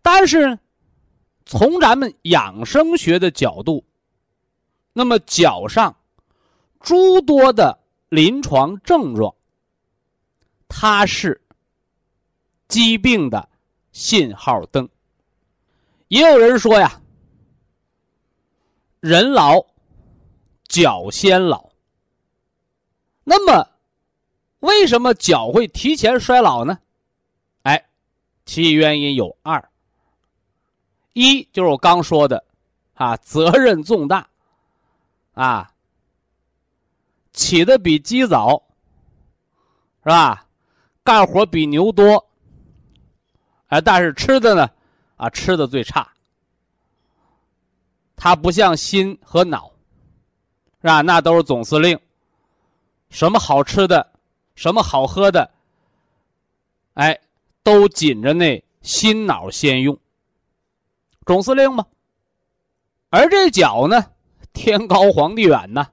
[0.01, 0.57] 但是，
[1.45, 3.85] 从咱们养生学的角度，
[4.97, 5.93] 那么脚上
[6.79, 7.77] 诸多的
[8.07, 9.35] 临床症状，
[10.69, 11.41] 它是
[12.69, 13.49] 疾病的
[13.91, 14.87] 信号灯。
[16.07, 17.01] 也有人说呀，
[19.01, 19.61] 人老
[20.69, 21.69] 脚先老。
[23.25, 23.67] 那么，
[24.59, 26.79] 为什么脚会提前衰老呢？
[27.63, 27.85] 哎，
[28.45, 29.69] 其原因有二。
[31.11, 32.45] 一就是我刚说的，
[32.93, 34.29] 啊，责任重大，
[35.35, 35.71] 啊，
[37.31, 38.61] 起的比鸡早，
[40.03, 40.47] 是吧？
[41.03, 42.25] 干活比牛多，
[43.67, 44.67] 哎，但是吃的呢，
[45.17, 46.09] 啊，吃的最差。
[48.15, 49.71] 它不像心和脑，
[50.81, 51.01] 是吧？
[51.01, 51.99] 那都是总司令，
[53.09, 54.09] 什么好吃的，
[54.55, 55.51] 什么好喝的，
[56.93, 57.19] 哎，
[57.61, 59.95] 都紧着那心脑先用。
[61.25, 61.85] 总司令嘛，
[63.09, 64.11] 而这脚呢，
[64.55, 65.85] 天高皇帝远呐，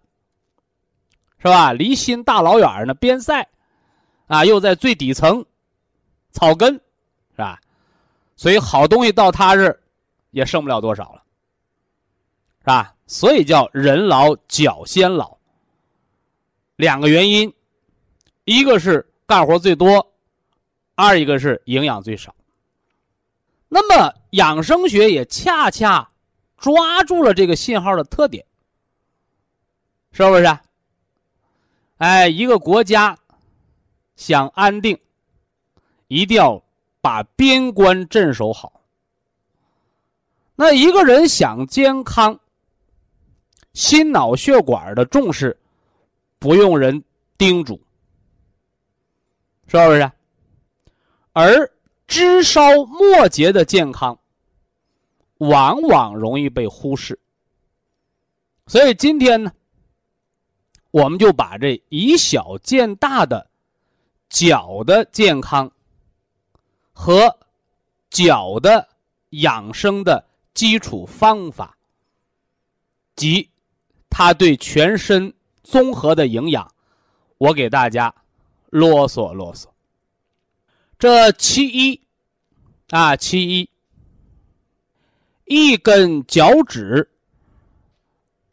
[1.39, 1.75] 是吧？
[1.75, 3.47] 离心大老远呢，边塞，
[4.29, 5.45] 啊，又在最底层，
[6.31, 6.73] 草根，
[7.33, 7.61] 是吧？
[8.37, 9.79] 所以好东西到他这，
[10.31, 11.23] 也剩不了多少了，
[12.61, 12.95] 是吧？
[13.07, 15.37] 所以叫人老脚先老。
[16.77, 17.53] 两个原因，
[18.45, 20.15] 一个是干活最多，
[20.95, 22.35] 二一个是营养最少。
[23.69, 26.11] 那么养生学也恰恰
[26.57, 28.45] 抓住了这个信号的特点，
[30.13, 30.59] 是不是？
[31.99, 33.17] 哎，一个国家
[34.17, 34.99] 想安定，
[36.09, 36.63] 一定要
[37.01, 38.81] 把边关镇守好。
[40.55, 42.39] 那一个人想健康，
[43.73, 45.59] 心脑血管的重视
[46.39, 47.03] 不用人
[47.39, 47.81] 叮嘱，
[49.67, 50.13] 是不是？
[51.33, 51.73] 而
[52.07, 54.19] 枝梢末节的健康，
[55.39, 57.19] 往往容易被忽视。
[58.67, 59.51] 所以今天呢，
[60.93, 63.51] 我们就把这以小见大的
[64.29, 65.69] 脚的健康
[66.93, 67.37] 和
[68.09, 68.89] 脚的
[69.31, 70.25] 养生的
[70.55, 71.77] 基础方法，
[73.17, 73.51] 及
[74.09, 76.73] 它对全身综合的营养，
[77.39, 78.15] 我给大家
[78.71, 79.67] 啰嗦啰嗦。
[80.97, 82.01] 这其一。
[82.91, 83.71] 啊，其一，
[85.47, 87.09] 一根脚趾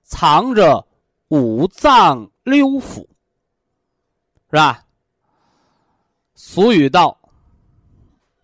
[0.04, 0.88] 藏着
[1.30, 3.08] 五脏六腑，
[4.50, 4.86] 是吧？
[6.36, 7.18] 俗语道：“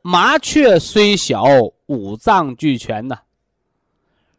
[0.02, 1.44] 麻雀虽小，
[1.88, 3.20] 五脏俱全呐。”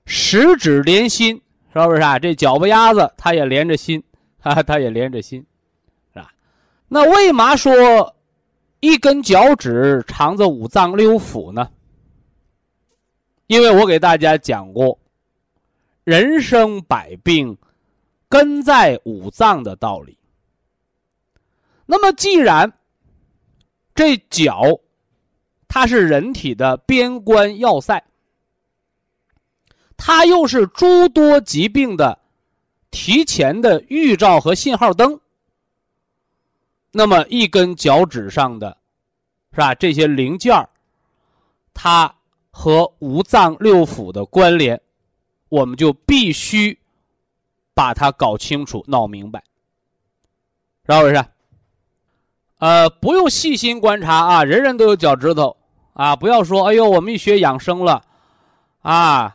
[0.06, 2.18] 十指连心，是不是啊？
[2.18, 4.02] 这脚巴丫子它也连着心，
[4.40, 5.44] 啊，它也连着心，
[6.14, 6.32] 是吧？
[6.88, 8.14] 那为嘛说？
[8.80, 11.70] 一根脚趾藏着五脏六腑呢，
[13.46, 14.96] 因为我给大家讲过，
[16.04, 17.56] 人生百病
[18.28, 20.18] 根在五脏的道理。
[21.86, 22.72] 那么，既然
[23.94, 24.80] 这脚
[25.68, 28.04] 它是人体的边关要塞，
[29.96, 32.18] 它又是诸多疾病的
[32.90, 35.20] 提前的预兆和信号灯。
[36.92, 38.78] 那么一根脚趾上的，
[39.52, 39.74] 是吧？
[39.74, 40.68] 这些零件儿，
[41.74, 42.14] 它
[42.50, 44.80] 和五脏六腑的关联，
[45.48, 46.78] 我们就必须
[47.76, 49.44] 把它搞清楚、闹明白，
[50.88, 51.24] 是不是？
[52.56, 55.54] 呃，不用细心观察啊，人人都有脚趾头
[55.92, 56.16] 啊！
[56.16, 58.02] 不要说，哎呦，我们一学养生了，
[58.80, 59.34] 啊，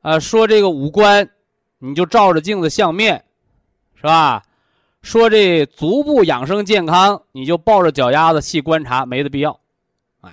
[0.00, 1.28] 呃，说这个五官，
[1.80, 3.22] 你就照着镜子相面，
[3.94, 4.42] 是吧？
[5.02, 9.60] 说这足部养生健康，你就抱着脚丫子细观察，没的必要。
[10.22, 10.32] 哎，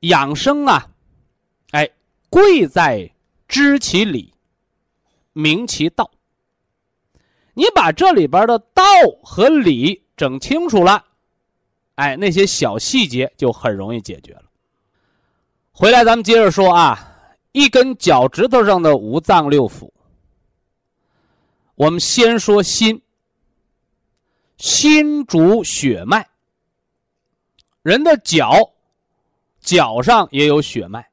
[0.00, 0.88] 养生啊，
[1.72, 1.90] 哎，
[2.30, 3.10] 贵在
[3.46, 4.32] 知其理，
[5.38, 6.10] 明其道。
[7.54, 8.82] 你把这里边的道
[9.22, 11.04] 和理整清楚了，
[11.94, 14.44] 哎，那些小细节就很容易解决了。
[15.70, 16.98] 回来咱们接着说啊，
[17.52, 19.88] 一根脚趾头上的五脏六腑，
[21.76, 23.00] 我们先说心。
[24.56, 26.28] 心主血脉，
[27.82, 28.72] 人的脚
[29.60, 31.07] 脚上也有血脉，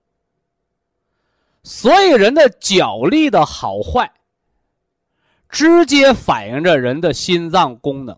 [1.66, 4.10] 所以人的脚力的好坏，
[5.50, 8.16] 直接反映着人的心脏功能，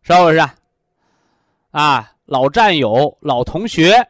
[0.00, 0.48] 是不是？
[1.70, 4.08] 啊，老战友、老同学、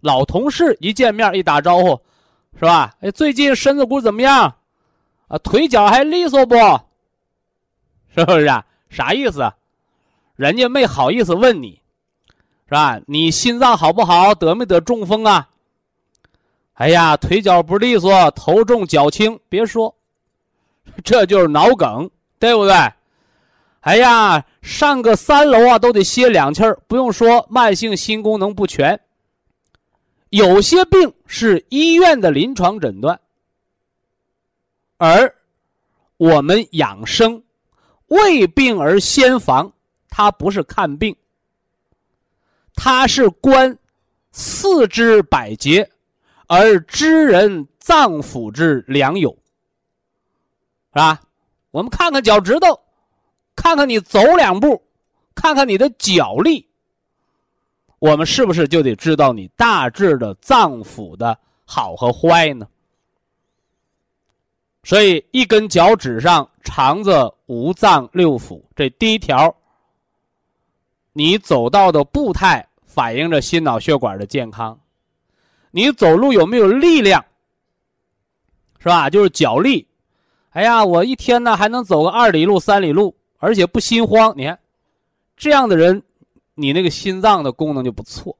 [0.00, 2.00] 老同事一见面一打招呼，
[2.58, 2.96] 是吧？
[3.02, 4.56] 哎，最近身子骨怎么样？
[5.28, 6.56] 啊，腿脚还利索不？
[8.14, 8.64] 是不是啊？
[8.88, 9.52] 啥意思？
[10.36, 11.82] 人家没好意思问你，
[12.64, 12.98] 是吧？
[13.06, 14.34] 你心脏好不好？
[14.34, 15.50] 得没得中风啊？
[16.76, 19.94] 哎呀，腿脚不利索，头重脚轻，别说，
[21.02, 22.74] 这就是脑梗，对不对？
[23.80, 26.78] 哎呀，上个三楼啊，都得歇两气儿。
[26.86, 29.00] 不用说，慢性心功能不全。
[30.30, 33.18] 有些病是医院的临床诊断，
[34.98, 35.34] 而
[36.18, 37.42] 我们养生
[38.08, 39.72] 为病而先防，
[40.10, 41.16] 它不是看病，
[42.74, 43.78] 它是观
[44.30, 45.88] 四肢百节。
[46.46, 49.30] 而知人脏腑之良友，
[50.92, 51.20] 是吧？
[51.70, 52.80] 我们看看脚趾头，
[53.54, 54.82] 看看你走两步，
[55.34, 56.68] 看看你的脚力，
[57.98, 62.66] 我们是不是就得知道你大致的脏腑的好和坏呢？
[64.84, 69.54] 所以，一根脚趾上藏着五脏六腑，这第一条，
[71.12, 74.78] 你走道的步态反映着心脑血管的健康。
[75.70, 77.24] 你走路有没有力量？
[78.78, 79.10] 是吧？
[79.10, 79.86] 就是脚力。
[80.50, 84.32] 哎呀，我一天呢还能走个二里路、三里路，而且不心慌。
[84.36, 84.58] 你看，
[85.36, 86.02] 这样的人，
[86.54, 88.36] 你那个心脏的功能就不错。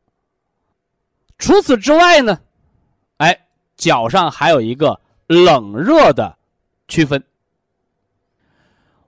[1.37, 2.41] 除此之外呢，
[3.19, 3.39] 哎，
[3.77, 6.35] 脚上还有一个冷热的
[6.89, 7.23] 区分。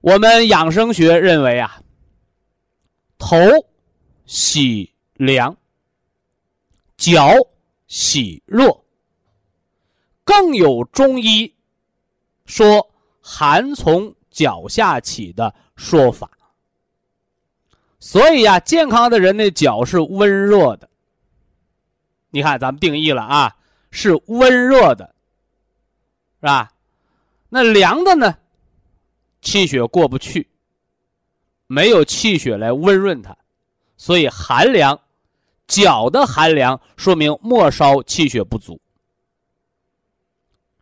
[0.00, 1.80] 我们养生学认为啊，
[3.16, 3.36] 头
[4.26, 5.56] 喜凉，
[6.96, 7.32] 脚。
[7.88, 8.84] 喜热，
[10.22, 11.52] 更有中医
[12.46, 12.88] 说
[13.20, 16.30] 寒从脚下起的说法。
[17.98, 20.88] 所以呀，健康的人的脚是温热的。
[22.30, 23.56] 你看，咱们定义了啊，
[23.90, 25.14] 是温热的，
[26.40, 26.70] 是吧？
[27.48, 28.36] 那凉的呢？
[29.40, 30.46] 气血过不去，
[31.66, 33.36] 没有气血来温润它，
[33.96, 35.00] 所以寒凉。
[35.68, 38.80] 脚的寒凉说明末梢气血不足，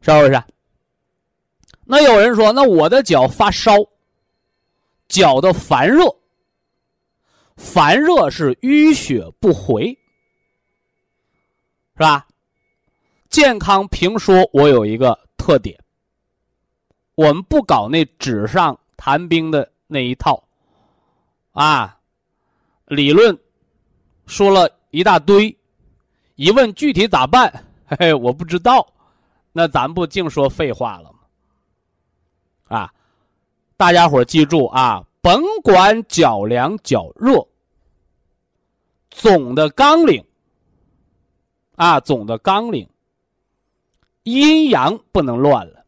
[0.00, 0.42] 是不是？
[1.84, 3.74] 那有人说，那我的脚发烧，
[5.08, 6.04] 脚的烦热，
[7.56, 9.88] 烦热是淤血不回，
[11.94, 12.26] 是吧？
[13.28, 15.76] 健康评说，我有一个特点，
[17.16, 20.42] 我们不搞那纸上谈兵的那一套，
[21.50, 21.98] 啊，
[22.86, 23.36] 理论
[24.26, 24.75] 说了。
[24.96, 25.54] 一大堆，
[26.36, 27.52] 一问具体咋办？
[27.84, 28.94] 嘿 嘿，我不知道。
[29.52, 31.18] 那咱不净说废话了吗？
[32.78, 32.94] 啊，
[33.76, 37.46] 大家伙记住啊，甭管脚凉脚热，
[39.10, 40.24] 总的纲领
[41.74, 42.88] 啊，总的纲领，
[44.22, 45.84] 阴阳不能乱了。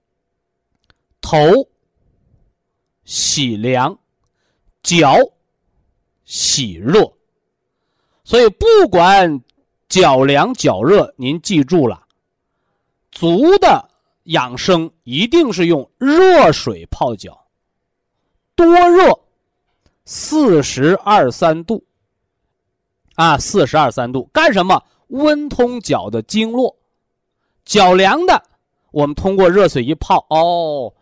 [1.23, 1.39] 头
[3.05, 3.99] 喜凉，
[4.83, 5.17] 脚
[6.27, 7.11] 喜热。
[8.29, 9.41] 所以，不管
[9.89, 12.05] 脚凉脚热，您记住了，
[13.11, 13.89] 足的
[14.25, 17.47] 养生一定是用热水泡脚，
[18.55, 19.19] 多热，
[20.05, 21.83] 四十二三度，
[23.15, 24.83] 啊，四十二三度，干什么？
[25.07, 26.77] 温通脚的经络。
[27.65, 28.43] 脚凉的，
[28.91, 30.93] 我们通过热水一泡，哦，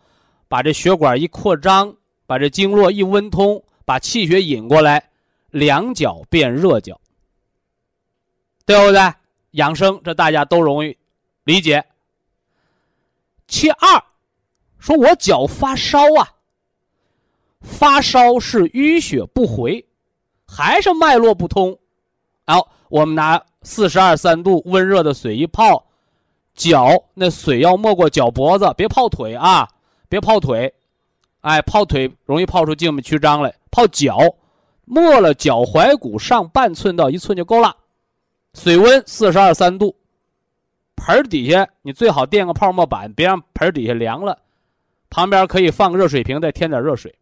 [0.47, 1.93] 把这血管一扩张，
[2.25, 5.09] 把这经络一温通，把气血引过来，
[5.49, 6.97] 凉脚变热脚。
[8.67, 8.99] 对不对？
[9.51, 10.95] 养生这大家都容易
[11.45, 11.83] 理解。
[13.47, 14.03] 其二，
[14.77, 16.27] 说我脚发烧啊，
[17.61, 19.83] 发烧是淤血不回，
[20.45, 21.79] 还是脉络不通？
[22.45, 25.85] 好，我们拿四十二三度温热的水一泡，
[26.53, 29.65] 脚那水要没过脚脖子，别泡腿啊，
[30.09, 30.73] 别泡腿，
[31.39, 33.55] 哎，泡腿容易泡出静脉曲张来。
[33.71, 34.19] 泡脚，
[34.83, 37.73] 没了脚踝骨上半寸到一寸就够了。
[38.57, 39.95] 水温四十二三度，
[40.95, 44.37] 盆底下你最好垫个泡沫板，别让盆底下凉了。
[45.11, 47.13] 旁边可以放个热水瓶，再添点热水。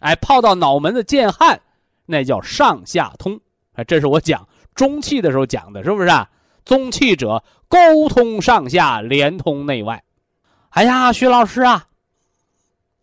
[0.00, 1.60] 哎，泡到脑门子见汗，
[2.06, 3.38] 那叫上下通。
[3.74, 6.08] 哎，这是我讲中气的时候讲的，是不是？
[6.08, 6.28] 啊？
[6.64, 10.02] 中气者，沟通上下，连通内外。
[10.70, 11.86] 哎呀，徐老师啊，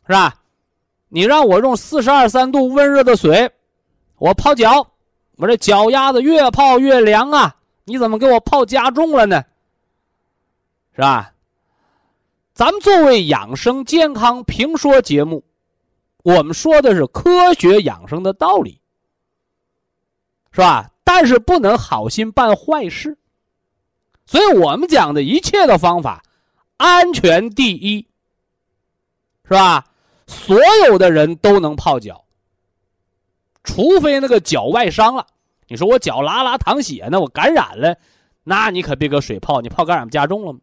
[0.07, 0.41] 是吧？
[1.07, 3.51] 你让我用四十二三度温热的水，
[4.17, 4.90] 我泡脚。
[5.41, 7.55] 我这脚丫子越泡越凉啊！
[7.83, 9.43] 你怎么给我泡加重了呢？
[10.93, 11.33] 是吧？
[12.53, 15.43] 咱们作为养生健康评说节目，
[16.23, 18.79] 我们说的是科学养生的道理，
[20.51, 20.91] 是吧？
[21.03, 23.17] 但是不能好心办坏事，
[24.27, 26.21] 所以我们讲的一切的方法，
[26.77, 28.05] 安全第一，
[29.45, 29.83] 是吧？
[30.27, 32.23] 所有的人都能泡脚。
[33.63, 35.25] 除非那个脚外伤了，
[35.67, 37.95] 你说我脚拉拉淌血呢，我感染了，
[38.43, 40.59] 那你可别搁水泡，你泡感染不加重了吗？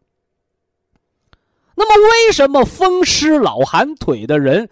[1.75, 4.69] 那么为什么风湿老寒腿的人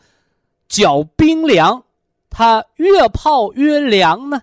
[0.68, 1.84] 脚冰凉，
[2.30, 4.42] 他越泡越凉呢？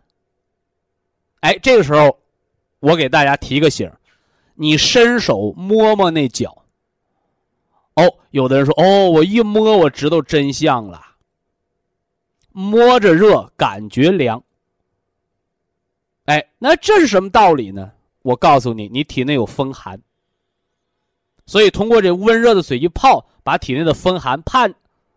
[1.40, 2.18] 哎，这个时候
[2.80, 3.90] 我给大家提个醒
[4.54, 6.56] 你伸手摸摸那脚。
[7.96, 11.00] 哦，有的人说：“哦，我一摸，我知道真相了。
[12.54, 14.42] 摸着热，感觉凉。”
[16.26, 17.92] 哎，那这是什么道理呢？
[18.22, 20.00] 我告诉你，你体内有风寒，
[21.44, 24.74] 所以通过这温热的水一泡，把体内的风寒判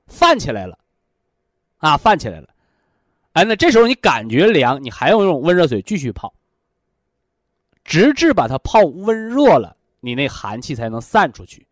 [0.07, 0.77] 泛起来了，
[1.77, 2.49] 啊，泛起来了。
[3.33, 6.33] 哎，那这时候你感觉凉，你还要用温热水继续泡，
[7.85, 11.65] 直至把它泡温热了，你那寒气才能散出去。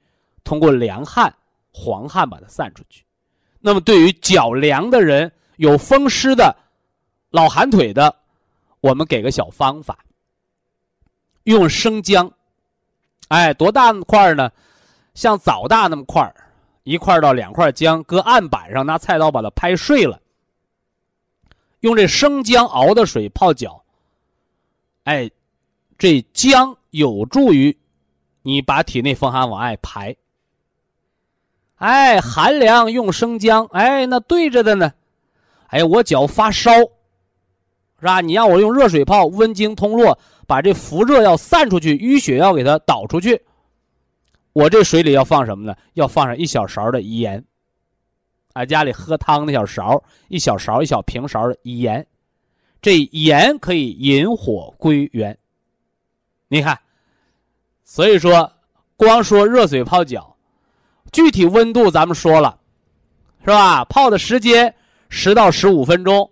[0.46, 1.36] 通过凉汗、
[1.74, 3.04] 黄汗把它散出去。
[3.60, 6.56] 那么，对于脚凉的人、有风湿的、
[7.30, 8.16] 老寒腿的，
[8.82, 9.98] 我们给个小方法：
[11.44, 12.32] 用生姜，
[13.30, 14.52] 哎，多大块呢？
[15.14, 16.36] 像枣大那么块
[16.84, 20.20] 一块到两块姜，搁案板上，拿菜刀把它拍碎了。
[21.80, 23.82] 用这生姜熬的水泡脚，
[25.04, 25.30] 哎，
[25.98, 27.76] 这姜有助于
[28.42, 30.16] 你把体内风寒往外排。
[31.76, 34.94] 哎，寒凉用生姜，哎，那对着的呢。
[35.68, 36.72] 哎，我脚发烧，
[38.00, 38.22] 是吧？
[38.22, 43.42] 你让我用热水泡，温经通络，把这伏热要散出去，淤血要给它导出去。
[44.54, 45.76] 我这水里要放什么呢？
[45.96, 47.44] 要放上一小勺的盐。
[48.54, 52.08] 啊，家里喝汤那小勺，一小勺一小平勺的盐，
[52.82, 55.38] 这盐可以引火归元。
[56.48, 56.80] 你看，
[57.84, 58.50] 所以说，
[58.96, 60.34] 光说热水泡脚。
[61.12, 62.58] 具体温度咱们说了，
[63.42, 63.84] 是吧？
[63.86, 64.74] 泡的时间
[65.18, 66.30] 十到十五分钟，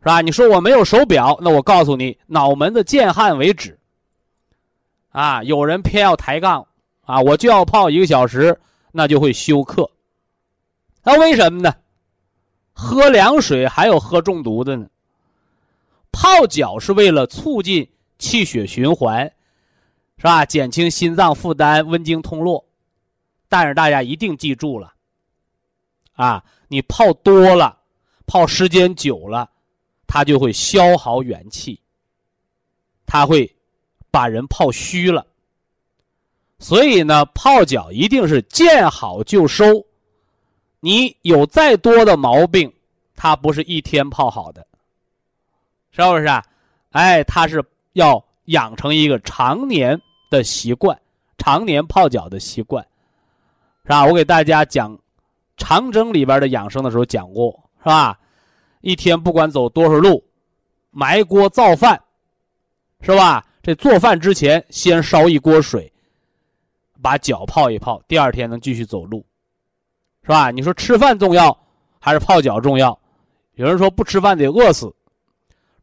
[0.00, 0.20] 是吧？
[0.20, 3.76] 你说我没有手表，那我告诉你，脑门子见汗为止。
[5.08, 6.64] 啊，有人偏要抬杠，
[7.06, 8.54] 啊，我就要泡一个小时，
[8.92, 9.90] 那就会休克。
[11.02, 11.74] 那为什么呢？
[12.74, 14.86] 喝凉水还有喝中毒的呢。
[16.12, 19.24] 泡脚是为了促进气血循环，
[20.18, 20.44] 是吧？
[20.44, 22.62] 减轻心脏负担，温经通络。
[23.48, 24.92] 但是大家一定记住了，
[26.12, 27.76] 啊，你泡多了，
[28.26, 29.50] 泡时间久了，
[30.06, 31.80] 它就会消耗元气，
[33.04, 33.52] 它会
[34.08, 35.26] 把人泡虚了。
[36.60, 39.84] 所以呢，泡脚一定是见好就收。
[40.78, 42.72] 你有再多的毛病，
[43.16, 44.64] 它不是一天泡好的，
[45.90, 46.40] 是不是啊？
[46.90, 47.64] 哎，它是
[47.94, 50.00] 要养成一个常年
[50.30, 50.96] 的习惯，
[51.36, 52.86] 常年泡脚的习惯。
[53.82, 54.06] 是吧？
[54.06, 54.96] 我给大家讲
[55.60, 58.18] 长征里边的养生的时候讲过，是吧？
[58.80, 60.24] 一天不管走多少路，
[60.90, 62.02] 埋锅造饭，
[63.02, 63.46] 是吧？
[63.62, 65.92] 这做饭之前先烧一锅水，
[67.02, 69.24] 把脚泡一泡，第二天能继续走路，
[70.22, 70.50] 是吧？
[70.50, 71.56] 你说吃饭重要
[72.00, 72.98] 还是泡脚重要？
[73.54, 74.92] 有人说不吃饭得饿死，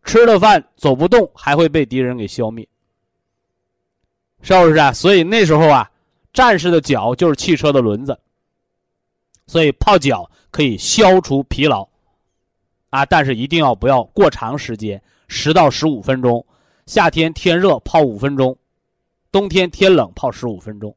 [0.04, 2.68] 吃了饭走不动还会被敌人给消灭，
[4.42, 4.92] 是不是啊？
[4.92, 5.90] 所以那时候啊。
[6.34, 8.16] 战士的脚就是汽车的轮子，
[9.48, 11.88] 所以泡脚可以消除疲劳，
[12.90, 16.46] 啊，但是一定要不要过长时间，十到十五分钟。
[16.86, 18.56] 夏天天热泡五分钟，
[19.32, 20.96] 冬天天冷泡十五分钟，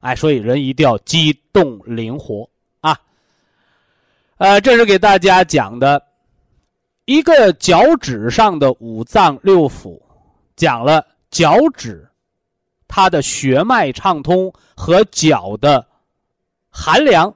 [0.00, 2.48] 哎，所以人一定要机动灵活
[2.80, 2.98] 啊。
[4.38, 6.02] 呃，这是给大家讲的
[7.04, 10.00] 一个脚趾上的五脏六腑，
[10.56, 12.08] 讲了脚趾。
[12.94, 15.86] 它的血脉畅通和脚的
[16.68, 17.34] 寒凉，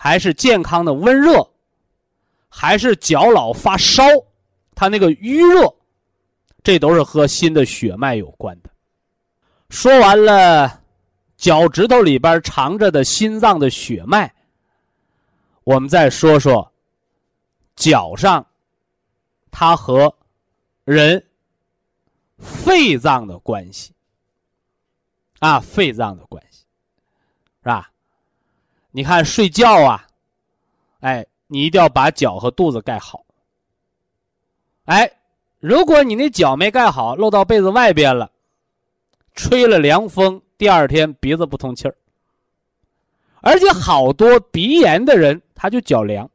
[0.00, 1.50] 还是健康的温热，
[2.48, 4.04] 还是脚老发烧，
[4.76, 5.74] 它那个淤热，
[6.62, 8.70] 这都是和心的血脉有关的。
[9.70, 10.80] 说完了
[11.36, 14.32] 脚趾头里边藏着的心脏的血脉，
[15.64, 16.72] 我们再说说
[17.74, 18.46] 脚上
[19.50, 20.14] 它和
[20.84, 21.22] 人
[22.38, 23.92] 肺脏的关系。
[25.40, 26.64] 啊，肺脏的关系，
[27.62, 27.90] 是吧？
[28.98, 30.08] 你看睡觉啊，
[30.98, 33.24] 哎，你一定要把脚和肚子盖好。
[34.86, 35.08] 哎，
[35.60, 38.28] 如果你那脚没盖好，露到被子外边了，
[39.36, 41.94] 吹了凉风，第二天鼻子不通气儿。
[43.40, 46.28] 而且好多鼻炎的人他就脚凉，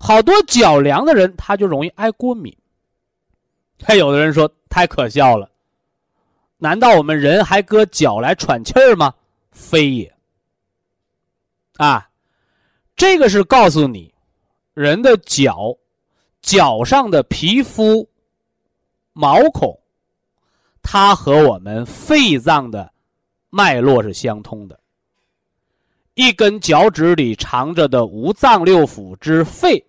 [0.00, 2.52] 好多脚凉的人他就容易爱过敏。
[3.80, 5.48] 还有的人说太可笑了。
[6.58, 9.14] 难道我们人还搁脚来喘气儿吗？
[9.52, 10.13] 非也。
[11.76, 12.08] 啊，
[12.94, 14.14] 这个是告诉你，
[14.74, 15.76] 人的脚
[16.40, 18.08] 脚上的皮肤
[19.12, 19.76] 毛孔，
[20.82, 22.92] 它和我们肺脏的
[23.50, 24.78] 脉络是相通的。
[26.14, 29.84] 一根脚趾里藏着的五脏六腑之肺，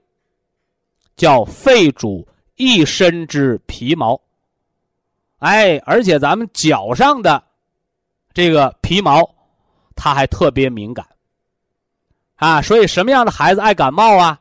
[1.15, 4.19] 叫肺主一身之皮毛。
[5.37, 7.43] 哎，而且咱们脚上的
[8.33, 9.21] 这个皮毛，
[9.95, 11.07] 它还特别敏感
[12.35, 12.61] 啊。
[12.61, 14.39] 所以，什么样的孩子爱感冒啊？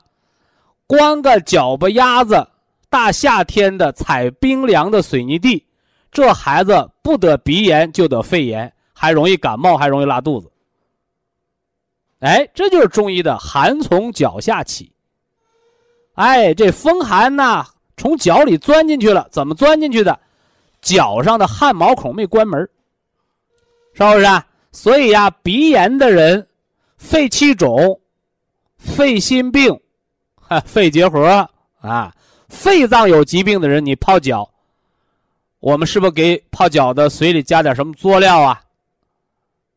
[0.86, 2.46] 光个脚巴丫子，
[2.90, 5.64] 大夏天的踩冰凉的水泥地，
[6.12, 10.50] 这孩子不得鼻炎就得肺炎，还容易感冒，还容易拉肚子。
[12.20, 14.92] 哎，这就是中医的寒从脚下起。
[16.14, 17.66] 哎，这风寒呐，
[17.96, 20.18] 从脚里钻进去了，怎么钻进去的？
[20.80, 22.60] 脚上的汗毛孔没关门，
[23.94, 24.26] 是不是？
[24.70, 26.46] 所以呀，鼻炎的人、
[27.04, 28.00] 肺气肿、
[28.78, 29.78] 肺心病、
[30.40, 31.46] 哈 肺结核
[31.78, 32.12] 啊、
[32.48, 34.50] 肺脏有疾病的人，你泡脚，
[35.60, 38.62] 我们是不是给泡脚的水里加点什么佐料啊？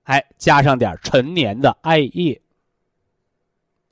[0.03, 2.41] 哎，加上点陈年的艾叶，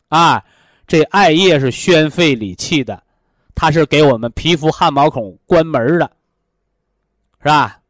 [0.07, 0.41] 啊，
[0.88, 3.03] 这艾叶是宣肺理气的，
[3.53, 6.09] 它是给我们皮肤汗毛孔关门的，
[7.39, 7.81] 是吧？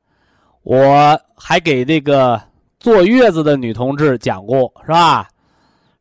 [0.64, 2.42] 我还给这个
[2.80, 5.30] 坐月子的女同志讲过，是吧？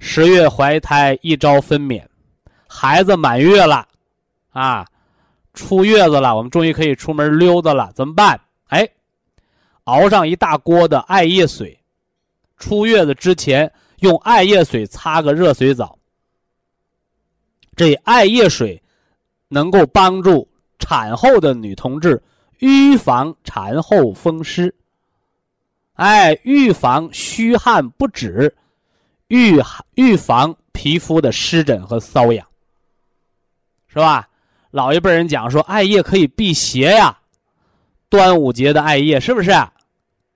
[0.06, 2.04] 十月怀胎，一朝分娩，
[2.68, 3.88] 孩子满月了，
[4.52, 4.86] 啊，
[5.54, 8.38] 出月子了，我们终于可以出门溜达了，怎么办？
[8.66, 8.86] 哎，
[9.84, 11.80] 熬上一大锅的艾叶水。
[12.58, 15.98] 出月子之前用艾叶水擦个热水澡，
[17.74, 18.80] 这艾叶水
[19.48, 20.46] 能够帮助
[20.78, 22.22] 产后的女同志
[22.58, 24.72] 预防产后风湿，
[25.94, 28.54] 哎，预防虚汗不止，
[29.34, 29.60] 预
[29.96, 32.46] 预防皮肤的湿疹和瘙痒，
[33.88, 34.28] 是吧？
[34.70, 37.18] 老一辈人讲说艾叶可以辟邪呀，
[38.08, 39.50] 端午节的艾叶是不是？
[39.50, 39.72] 啊，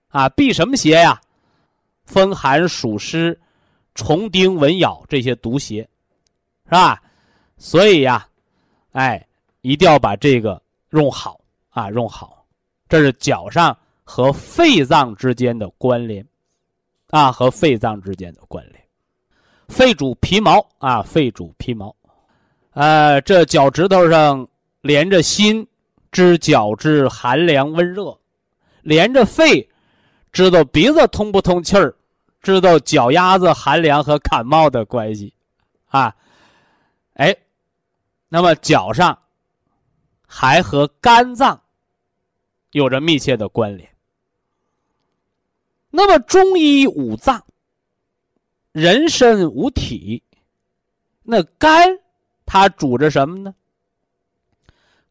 [0.08, 1.20] 啊辟什么邪呀？
[2.06, 3.38] 风寒暑湿、
[3.94, 5.88] 虫叮蚊咬这些毒邪，
[6.64, 7.00] 是吧？
[7.56, 8.26] 所以呀，
[8.90, 9.24] 哎，
[9.60, 11.40] 一定要把这个用好
[11.70, 12.44] 啊，用好。
[12.88, 16.26] 这是脚上和肺脏之间的关联，
[17.10, 18.77] 啊，和肺脏之间的关联。
[19.68, 21.94] 肺主皮毛啊，肺主皮毛。
[22.72, 24.46] 呃，这脚趾头上
[24.80, 25.66] 连着心，
[26.10, 28.18] 知脚趾寒凉温热；
[28.82, 29.68] 连着肺，
[30.32, 31.94] 知道鼻子通不通气儿。
[32.40, 35.34] 知道脚丫子寒凉和感冒的关系，
[35.86, 36.14] 啊，
[37.14, 37.36] 哎，
[38.28, 39.18] 那么脚上
[40.24, 41.60] 还和肝脏
[42.70, 43.90] 有着密切的关联。
[45.90, 47.44] 那么中医五脏，
[48.78, 50.22] 人身五体，
[51.24, 51.98] 那肝
[52.46, 53.52] 它主着什么呢？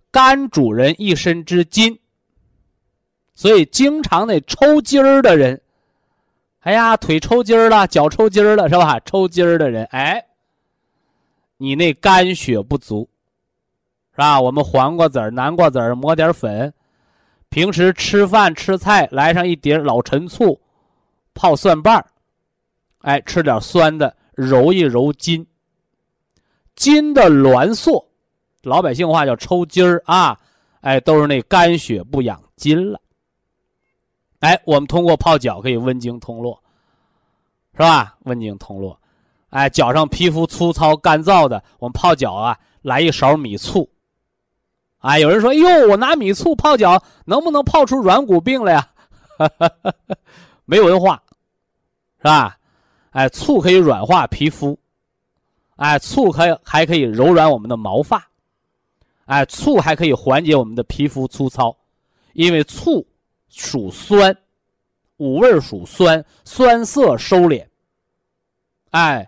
[0.09, 1.99] 肝主人一身之筋，
[3.35, 5.61] 所以经常那抽筋儿的人。
[6.61, 8.97] 哎呀，腿抽筋儿了，脚抽筋儿了，是吧？
[9.01, 10.25] 抽筋儿的人，哎，
[11.57, 13.09] 你那肝血不足，
[14.11, 14.39] 是吧？
[14.39, 16.73] 我们黄瓜籽儿、南瓜籽儿磨点粉，
[17.49, 20.59] 平时吃饭吃菜来上一碟老陈醋，
[21.33, 22.05] 泡蒜瓣儿，
[23.01, 25.45] 哎，吃点酸的，揉一揉筋。
[26.75, 28.07] 筋的挛缩，
[28.61, 30.39] 老百姓话叫抽筋儿啊，
[30.81, 33.01] 哎，都是那肝血不养筋了。
[34.39, 36.61] 哎，我们通过泡脚可以温经通络，
[37.73, 38.15] 是吧？
[38.25, 38.99] 温经通络，
[39.49, 43.89] 哎，脚上皮肤粗糙干燥的，我们泡脚啊，来一勺米醋。
[44.99, 48.89] 哎，有人说，哟，我拿米醋泡脚，能不能泡出软骨病来呀？
[50.65, 51.23] 没文化，
[52.17, 52.57] 是吧？
[53.11, 54.77] 哎，醋可以软化皮肤，
[55.75, 58.27] 哎，醋可以还可以柔软我们的毛发，
[59.25, 61.75] 哎，醋还可以缓解我们的皮肤粗糙，
[62.33, 63.05] 因为醋。
[63.49, 64.37] 属酸，
[65.15, 67.65] 五味属酸，酸涩收敛。
[68.91, 69.27] 哎，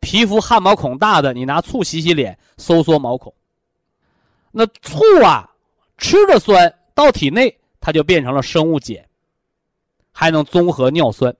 [0.00, 3.32] 皮肤汗毛孔大的，你拿醋洗洗脸，收缩毛孔。
[4.50, 5.48] 那醋啊，
[5.98, 9.06] 吃着酸，到体内它就变成了生物碱，
[10.10, 11.36] 还能综合尿酸。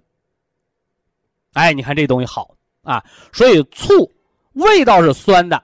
[1.53, 4.11] 哎，你看这东西好啊，所以醋
[4.53, 5.63] 味道是酸的，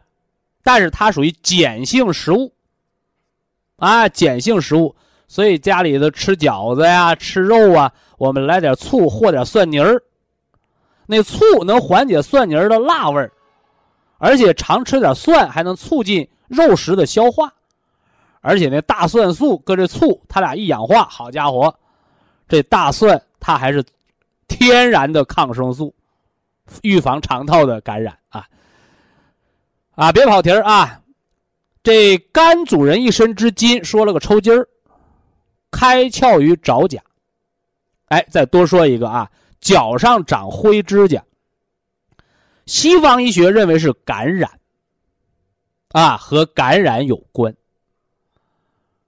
[0.62, 2.52] 但是它属于碱性食物。
[3.76, 4.94] 啊，碱性食物。
[5.28, 10.00] 所以家里头吃饺子呀、吃肉啊，我们来点醋和点蒜泥儿。
[11.06, 13.32] 那醋能缓解蒜泥儿的辣味儿，
[14.18, 17.52] 而且常吃点蒜还能促进肉食的消化。
[18.40, 21.74] 而且那大蒜素搁这醋，它俩一氧化，好家伙，
[22.48, 23.84] 这大蒜它还是
[24.58, 25.94] 天然的抗生素，
[26.82, 28.48] 预防肠道的感染啊！
[29.96, 31.02] 啊，别跑题儿啊！
[31.82, 34.66] 这肝主人一身之筋，说了个抽筋儿，
[35.70, 37.02] 开窍于爪甲。
[38.06, 39.30] 哎，再多说一个啊，
[39.60, 41.22] 脚上长灰指甲。
[42.64, 44.58] 西方医学认为是感染，
[45.90, 47.54] 啊，和感染有关。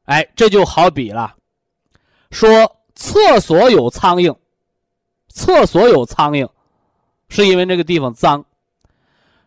[0.05, 1.35] 哎，这就好比了，
[2.31, 4.37] 说厕所有苍蝇，
[5.29, 6.49] 厕所有苍蝇，
[7.29, 8.45] 是因为那个地方脏，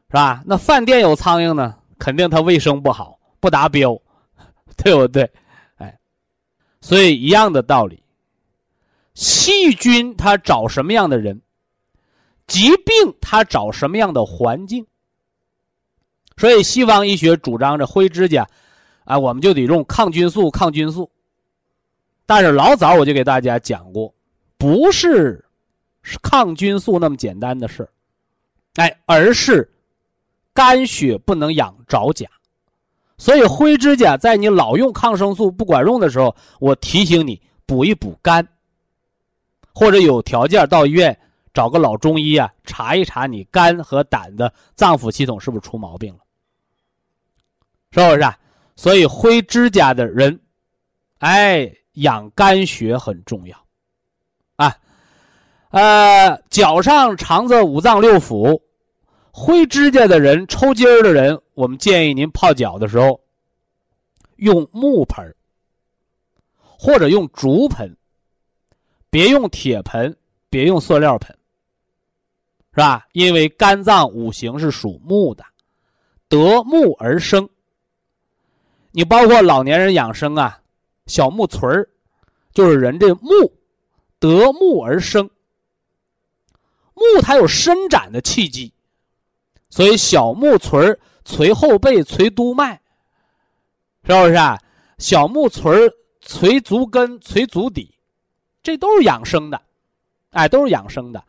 [0.08, 0.44] 是吧？
[0.46, 4.00] 那饭店有苍蝇呢，肯定它卫生不好，不达标，
[4.78, 5.30] 对不对？
[5.78, 6.00] 哎，
[6.82, 8.04] 所以一样的道理，
[9.14, 11.42] 细菌它找什么样的人？
[12.48, 14.86] 疾病它找什么样的环境？
[16.38, 18.48] 所以西方医学主张着灰指甲，
[19.06, 21.10] 啊，我们就得用抗菌素，抗菌素。
[22.26, 24.14] 但是老早我就给大家讲过，
[24.58, 25.46] 不是
[26.04, 27.90] 是抗菌素那么简单的事
[28.76, 29.72] 哎，而是
[30.54, 32.30] 肝血不能养爪甲，
[33.18, 38.48] 所以灰指甲在你老用抗生素不管用的时候，我提醒你补一补肝，
[39.74, 41.18] 或者有条件到医院。
[41.54, 46.20] 找个老中医啊，查一查你肝和胆的脏腑系统是不是出毛病了，
[47.92, 48.22] 是不是？
[48.22, 48.40] 啊？
[48.78, 50.40] 所以灰指甲的人，
[51.18, 53.66] 哎，养肝血很重要，
[54.56, 54.74] 啊，
[55.72, 58.62] 呃，脚上长着五脏六腑，
[59.32, 63.20] 灰指甲的人，抽筋儿的人，我们建议您泡脚的时候，
[64.36, 65.34] 用木盆
[66.60, 67.96] 或者用竹盆，
[69.10, 70.14] 别用铁盆，
[70.50, 71.36] 别用塑料盆。
[72.74, 73.06] 是吧？
[73.12, 75.44] 因为肝脏五行是属木的，
[76.30, 77.48] 得木而生。
[78.92, 80.62] 你包括老年人养生啊，
[81.06, 81.90] 小木锤儿，
[82.54, 83.30] 就是人这木
[84.20, 85.30] 得木而生。
[86.94, 88.74] 木它有伸展的气机，
[89.70, 92.80] 所以小木锤儿捶后背、捶督脉，
[94.04, 94.60] 是不是啊？
[94.98, 97.96] 小木锤儿捶足跟、捶足底，
[98.62, 99.62] 这都是养生的，
[100.32, 101.24] 哎，都是养生的。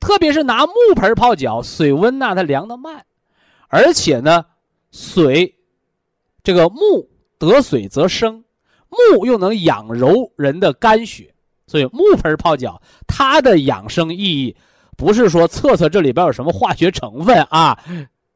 [0.00, 3.06] 特别是拿木盆泡脚，水温呢它凉的慢，
[3.68, 4.44] 而且呢，
[4.90, 5.56] 水，
[6.42, 8.44] 这个木得水则生，
[8.88, 11.34] 木又能养柔人的肝血，
[11.66, 14.56] 所以木盆泡脚它的养生意义
[14.96, 17.78] 不是说测测这里边有什么化学成分啊，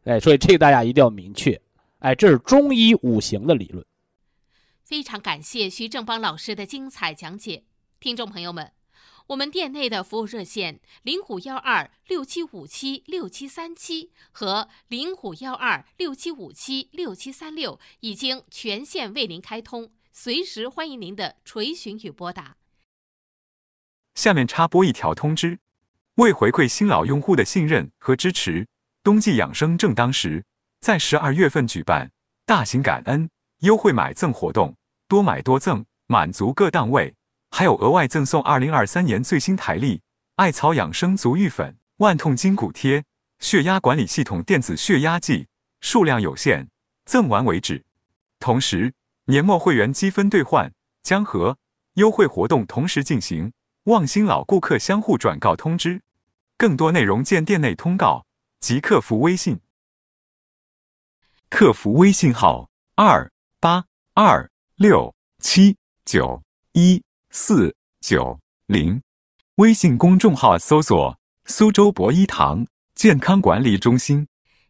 [0.04, 1.61] 哎，所以这个大家一定要明确，
[1.98, 3.84] 哎，这是中医五行的理论。
[4.82, 7.64] 非常感谢徐正邦老师的精彩讲解，
[8.00, 8.72] 听众朋友们。
[9.28, 22.56] 我们店内的服务热线零五幺二六七五七六七三七和零五幺二六七五七六七三六已经全线为您开通，随时欢迎您的垂询与拨打。
[24.14, 25.59] 下面插播一条通知：
[26.18, 28.66] 为回馈新老用户的信任和支持，
[29.04, 30.44] 冬季养生正当时，
[30.80, 32.10] 在十二月份举办
[32.44, 34.74] 大型感恩优惠买赠活动，
[35.06, 37.14] 多买多赠，满足各档位。
[37.52, 40.02] 还有额外赠送二零二三年最新台历
[40.34, 43.04] 艾草养生足浴粉、万痛筋骨贴、
[43.38, 45.46] 血压管理系统电子血压计，
[45.82, 46.68] 数量有限，
[47.04, 47.84] 赠完为止。
[48.40, 48.92] 同时，
[49.26, 50.72] 年末会员积分兑换
[51.04, 51.56] 将和
[51.94, 53.52] 优惠活动同时进行，
[53.84, 56.02] 望新老顾客相互转告通知。
[56.59, 58.26] 更多内容见店内通告
[58.61, 59.61] 及客服微信。
[61.48, 66.42] 客服微信号：二八二六七九
[66.72, 67.02] 一。
[67.30, 69.02] 四九零，
[69.56, 74.26] 微信公众号搜索“苏州博一堂健康管理中心”。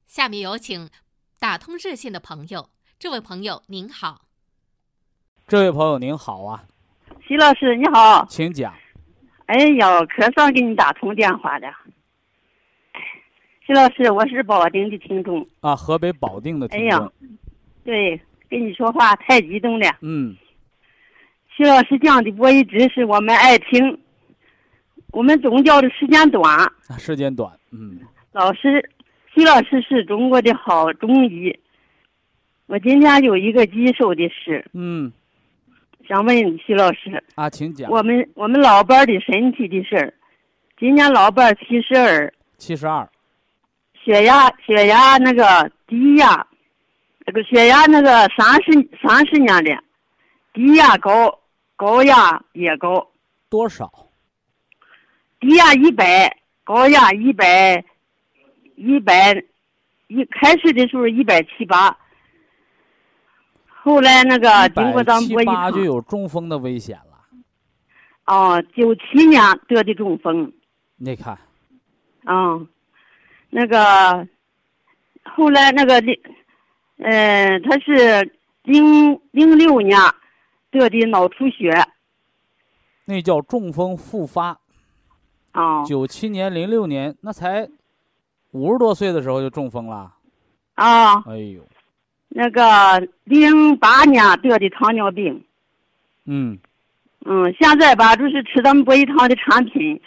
[0.09, 0.91] 下面有请
[1.39, 4.23] 打通热线的朋友，这位朋友您好。
[5.47, 6.65] 这位朋友您好啊，
[7.23, 8.75] 徐老师你好，请讲。
[9.49, 11.69] 哎呀，可算给你打通电话了。
[13.67, 16.99] 徐老师，我是保定的听众啊，河北保定的听众。
[16.99, 17.13] 哎呀，
[17.83, 18.21] 对，
[18.51, 19.97] 跟你说话太激动了。
[20.03, 20.37] 嗯。
[21.49, 23.99] 徐老师讲的我一直是我们爱听，
[25.13, 28.01] 我们宗教的时间短，时间短，嗯。
[28.33, 28.91] 老师，
[29.35, 31.59] 徐老师是中国的好中医。
[32.67, 35.11] 我今天有一个棘手的事，嗯，
[36.09, 37.91] 想问徐老师啊，请讲。
[37.91, 40.15] 我们我们老伴儿的身体的事儿，
[40.79, 43.07] 今年老伴儿七十二，七十二，
[44.03, 46.47] 血压血压那个低压，
[47.27, 49.79] 那个血压那个三十三十年的，
[50.55, 51.39] 低压高。
[51.77, 53.07] 高压也高，
[53.49, 53.89] 多少？
[55.39, 57.85] 低压一百，高压一百，
[58.75, 59.33] 一百，
[60.09, 61.97] 一开始的时候一百七八，
[63.89, 67.25] 后来那个经过咱博一八就有中风的危险了。
[68.27, 70.53] 哦，九七年得的中风。
[70.97, 71.39] 你看。
[72.27, 72.69] 嗯，
[73.49, 74.29] 那个，
[75.25, 76.21] 后来那个的，
[76.99, 78.31] 呃，他是
[78.65, 79.99] 零零六年
[80.71, 81.73] 得的脑出血。
[83.07, 84.61] 那叫中风复发。
[85.55, 85.83] 哦。
[85.89, 87.67] 九七年、零六年，那才
[88.51, 90.13] 五十多岁的时候就中风了。
[90.75, 91.23] 啊。
[91.23, 91.67] 哎呦。
[92.29, 95.45] 那个零八年得的糖尿病。
[96.27, 96.59] 嗯。
[97.27, 100.01] 嗯，现在吧，就是吃咱们博医堂的产品，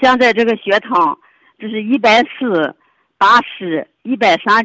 [0.00, 1.18] 现在这个血糖
[1.58, 2.76] 就是一百四
[3.16, 4.64] 八十，一百三，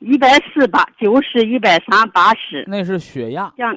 [0.00, 2.64] 一百四八九十，一百三八十。
[2.66, 3.50] 那是血压。
[3.56, 3.74] 像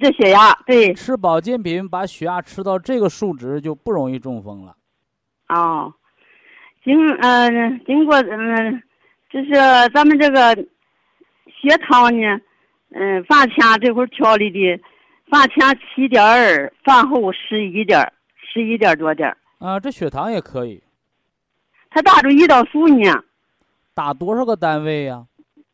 [0.00, 0.92] 这血压，对。
[0.92, 4.76] 吃保健品把血压吃到这个数值就不容易中风了。
[5.48, 5.94] 哦，
[6.84, 8.82] 经嗯经过嗯，
[9.30, 9.52] 就是
[9.94, 10.54] 咱们这个
[11.60, 12.40] 血糖呢，
[12.90, 14.82] 嗯饭前这会儿调理的。
[15.30, 19.36] 饭前七点二，饭后十一点，十一点多点。
[19.60, 20.82] 啊，这血糖也可以。
[21.88, 23.22] 他打着胰岛素呢。
[23.94, 25.24] 打多少个单位呀？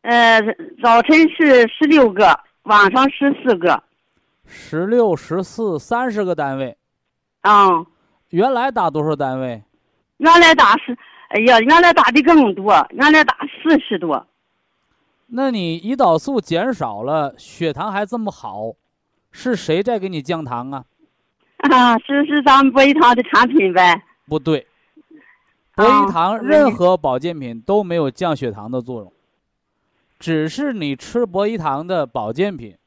[0.01, 0.39] 呃，
[0.83, 3.81] 早晨是十六个，晚上十四个。
[4.45, 6.77] 十六、十四、三十个单位。
[7.41, 7.83] 啊。
[8.29, 9.63] 原来打多少单位？
[10.17, 10.95] 原来打是，
[11.29, 14.27] 哎呀，原来打的更多，原来打四十多。
[15.27, 18.73] 那你胰岛素减少了，血糖还这么好？
[19.31, 20.85] 是谁在给你降糖啊？
[21.69, 24.03] 啊，是是咱们博医堂的产品呗？
[24.27, 24.65] 不对，
[25.75, 29.11] 博医堂任何保健品都没有降血糖的作用，
[30.17, 32.77] 只是你吃博医堂的保健品，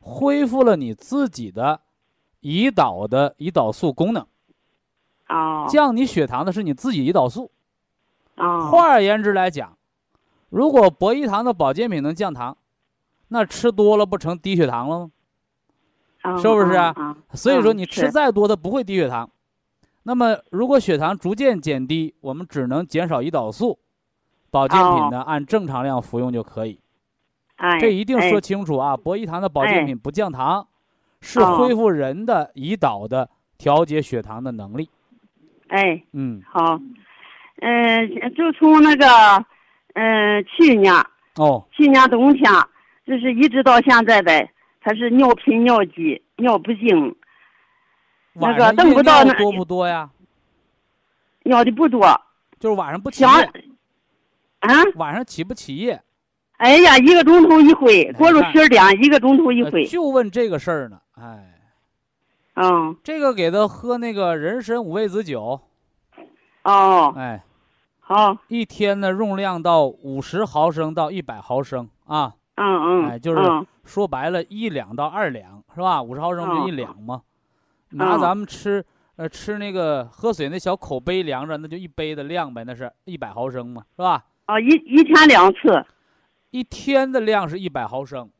[0.00, 1.80] 恢复了你自己的
[2.42, 4.26] 胰岛的胰岛素功能。
[5.28, 5.66] 哦。
[5.68, 7.50] 降你血糖的是你自己胰岛素。
[8.36, 8.70] 啊。
[8.70, 9.76] 换而言之来讲，
[10.52, 12.54] 如果博医堂的保健品能降糖，
[13.28, 15.10] 那吃多了不成低血糖了吗？
[16.36, 17.16] 是不是啊？
[17.32, 19.30] 所以说你吃再多，它不会低血糖。
[20.02, 23.78] 那么如果血糖逐渐减低，我们只能减少胰岛素，
[24.50, 26.78] 保健品呢按正常量服用就可以。
[27.80, 28.94] 这一定说清楚啊！
[28.94, 30.68] 博医堂的保健品不降糖，
[31.22, 34.90] 是恢复人的胰岛的调节血糖的能力。
[35.68, 36.78] 哎，嗯，好，
[37.62, 39.06] 嗯，就从那个，
[39.94, 40.94] 嗯，去年
[41.36, 42.50] 哦，去年冬天，
[43.06, 44.50] 就是一直到现在呗。
[44.80, 47.14] 他是尿频尿急尿不尽，
[48.32, 50.10] 那个等不到那多不多呀？
[51.44, 52.20] 尿的不多，
[52.58, 53.28] 就是晚上不起夜。
[54.60, 54.70] 啊？
[54.96, 56.02] 晚上起不起夜？
[56.56, 59.84] 哎呀，一个钟头一回，过了十二点，一个钟头一回。
[59.86, 61.48] 就问这个事儿呢，哎。
[62.54, 62.96] 嗯。
[63.02, 65.60] 这个给他喝那个人参五味子酒。
[66.62, 67.14] 哦。
[67.16, 67.42] 哎。
[68.12, 68.36] 好。
[68.48, 72.34] 一天的用量到五十毫升到一百毫升啊。
[72.56, 73.08] 嗯嗯。
[73.08, 73.40] 哎，就是。
[73.84, 76.00] 说白了，一两到二两是吧？
[76.00, 77.22] 五十毫升就一两嘛。
[77.90, 78.82] 拿咱们吃
[79.16, 84.24] 呃吃那个喝水那小口杯量着，那就一杯的量呗，那是一百毫升嘛，是吧？
[84.46, 85.84] 啊，一一天两次，
[86.52, 88.30] 一天的量是一百毫升。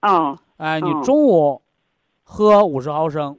[0.00, 0.36] 哦。
[0.56, 1.62] 哎，你中午
[2.24, 3.38] 喝五十毫升，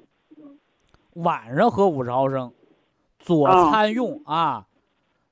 [1.16, 2.54] 晚上喝五十毫升，
[3.20, 4.66] 佐餐用啊。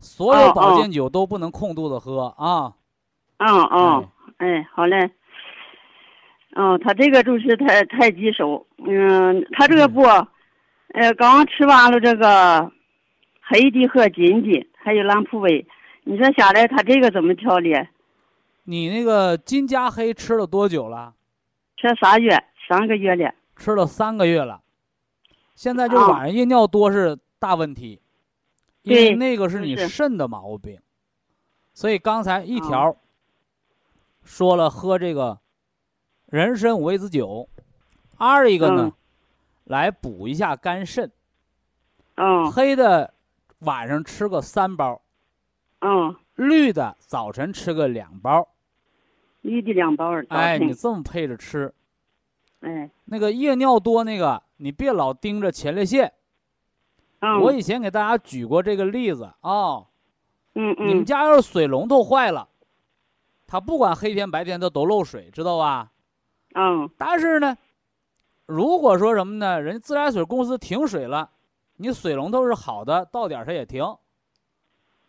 [0.01, 2.73] 所有保健酒都不能空肚子喝啊。
[3.37, 5.11] 嗯嗯，哎，好嘞。
[6.53, 8.67] 嗯，他这个就是太太棘手。
[8.85, 12.69] 嗯，他这个不，呃，刚吃完了这个
[13.41, 15.65] 黑的和金的，还有兰普韦。
[16.03, 17.73] 你说下来他这个怎么调理？
[18.63, 21.13] 你那个金加黑吃了多久了？
[21.77, 23.33] 吃仨月，三个月了。
[23.55, 24.61] 吃了三个月了，
[25.55, 28.01] 现在就晚上夜尿多是大问题，
[28.83, 30.79] 因为那个是你肾的毛病。
[31.73, 32.95] 所以刚才一条
[34.23, 35.39] 说了喝这个。
[36.27, 37.49] 人参五味子酒，
[38.15, 38.93] 二一个呢，
[39.65, 41.11] 来补一下肝肾。
[42.15, 42.49] 嗯。
[42.49, 43.13] 黑的
[43.59, 45.01] 晚上吃个三包。
[45.81, 46.15] 嗯。
[46.35, 48.47] 绿的早晨吃个两包。
[49.41, 50.13] 绿的两包。
[50.29, 51.73] 哎，你这么配着吃。
[52.61, 52.89] 哎。
[53.03, 56.13] 那个夜尿多那个，你别老盯着前列腺。
[57.21, 57.41] 嗯。
[57.41, 59.85] 我以前给大家举过这个例子啊。
[60.53, 60.87] 嗯嗯。
[60.89, 62.47] 你们家要是水龙头坏了，
[63.47, 65.91] 它不管黑天白天它都漏水，知道吧？
[66.53, 67.57] 嗯，但是呢，
[68.45, 69.61] 如果说什么呢？
[69.61, 71.31] 人自来水公司停水了，
[71.77, 73.83] 你水龙头是好的，到点它也停。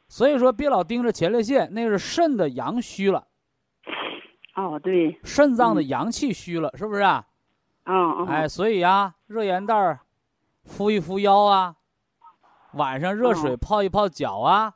[0.06, 3.26] 所以说，别老盯着前列腺，那是肾的阳虚了。
[4.54, 7.26] 哦，对，肾脏的阳气虚了，是不是啊？
[7.86, 8.26] 嗯嗯。
[8.28, 9.98] 哎，所以啊，热盐袋儿
[10.64, 11.74] 敷一敷腰啊，
[12.74, 14.74] 晚上热水泡一泡脚啊。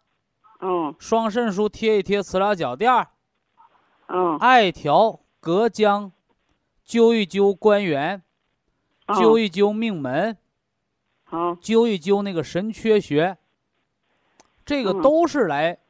[0.60, 0.94] 嗯。
[0.98, 3.08] 双肾舒贴一贴磁疗脚垫儿。
[4.08, 4.36] 嗯。
[4.38, 6.12] 艾条、隔姜。
[6.86, 8.22] 灸一灸关元，
[9.08, 10.38] 灸一灸命门，
[11.24, 13.36] 好，灸一灸那个神阙穴。
[14.64, 15.80] 这个都是来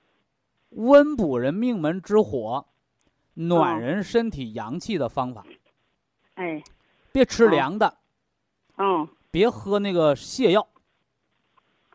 [0.71, 2.67] 温补人命门之火，
[3.35, 5.45] 暖人身体阳气的方法。
[6.37, 6.65] 哎，
[7.13, 7.99] 别吃凉的，
[8.79, 10.67] 嗯别喝那个泻药。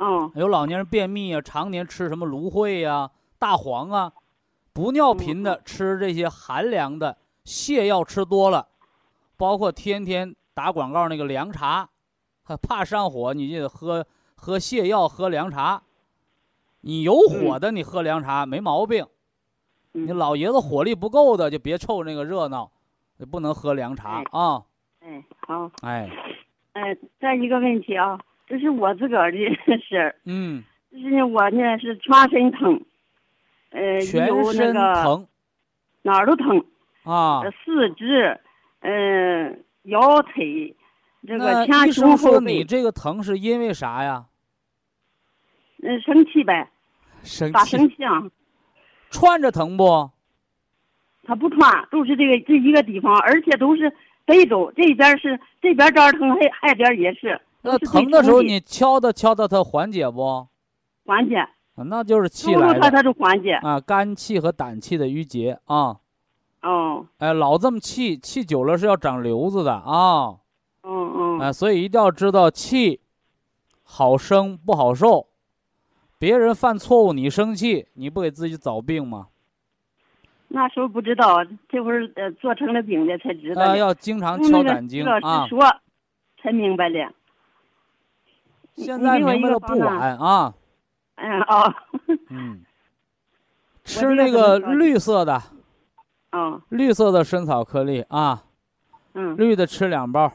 [0.03, 4.11] 嗯有老年人便秘啊，常年吃什么芦荟呀、大黄啊，
[4.73, 8.67] 不尿频的吃这些寒凉的泻药吃多了，
[9.37, 11.87] 包括天天打广告那个凉茶，
[12.43, 15.83] 还怕上火，你就得喝喝泻药，喝凉茶。
[16.81, 19.05] 你有火的，你喝凉茶没毛病。
[19.93, 22.71] 嗯，你老爷子火力不够的，就别凑那个热闹，
[23.19, 24.63] 就不能喝凉茶哎啊。
[25.01, 26.09] 哎好，哎，
[26.73, 28.19] 哎，再一个问题啊，
[28.51, 29.37] 这是我自个儿的
[29.79, 32.81] 事儿，嗯，就是我呢是全身疼，
[33.69, 35.25] 呃，全身个疼
[36.01, 36.57] 哪儿都疼，
[37.03, 37.51] 啊呃。
[37.63, 38.37] 四肢，
[38.81, 40.75] 嗯、腰腿，
[41.25, 44.25] 这个前胸后生说你背，这个疼是因为啥呀？
[45.81, 46.69] 嗯、生气呗，
[47.53, 48.23] 咋生气生气啊？
[49.09, 50.11] 串着疼不？
[51.23, 53.93] 他不穿，都是这个这一个地方，而且都是
[54.25, 57.39] 背走，这边是这边这儿疼，还还边也是。
[57.63, 60.47] 那疼的时候你敲它敲它，它缓解不？
[61.05, 63.53] 缓解，啊那就是气揉来了揉它它就缓解。
[63.53, 65.97] 啊，肝气和胆气的郁结啊。
[66.61, 70.37] 哦，哎，老这么气，气久了是要长瘤子的啊。
[70.83, 73.01] 嗯嗯，哎，所以一定要知道气
[73.83, 75.27] 好生不好受。
[76.19, 79.27] 别人犯错误，你生气，你不给自己找病吗？
[80.49, 83.77] 那时候不知道，这会儿呃做成了病的才知道啊，的。
[83.77, 85.49] 要经常敲胆经老啊师。
[85.49, 85.63] 说，
[86.41, 86.99] 才明白的。
[88.75, 90.53] 现在明白了不晚啊。
[91.23, 91.73] 嗯哦，
[92.29, 92.61] 嗯，
[93.83, 95.39] 吃那个绿色的，
[96.31, 98.43] 哦，绿色的参草颗粒啊，
[99.13, 100.31] 嗯，绿的吃两包。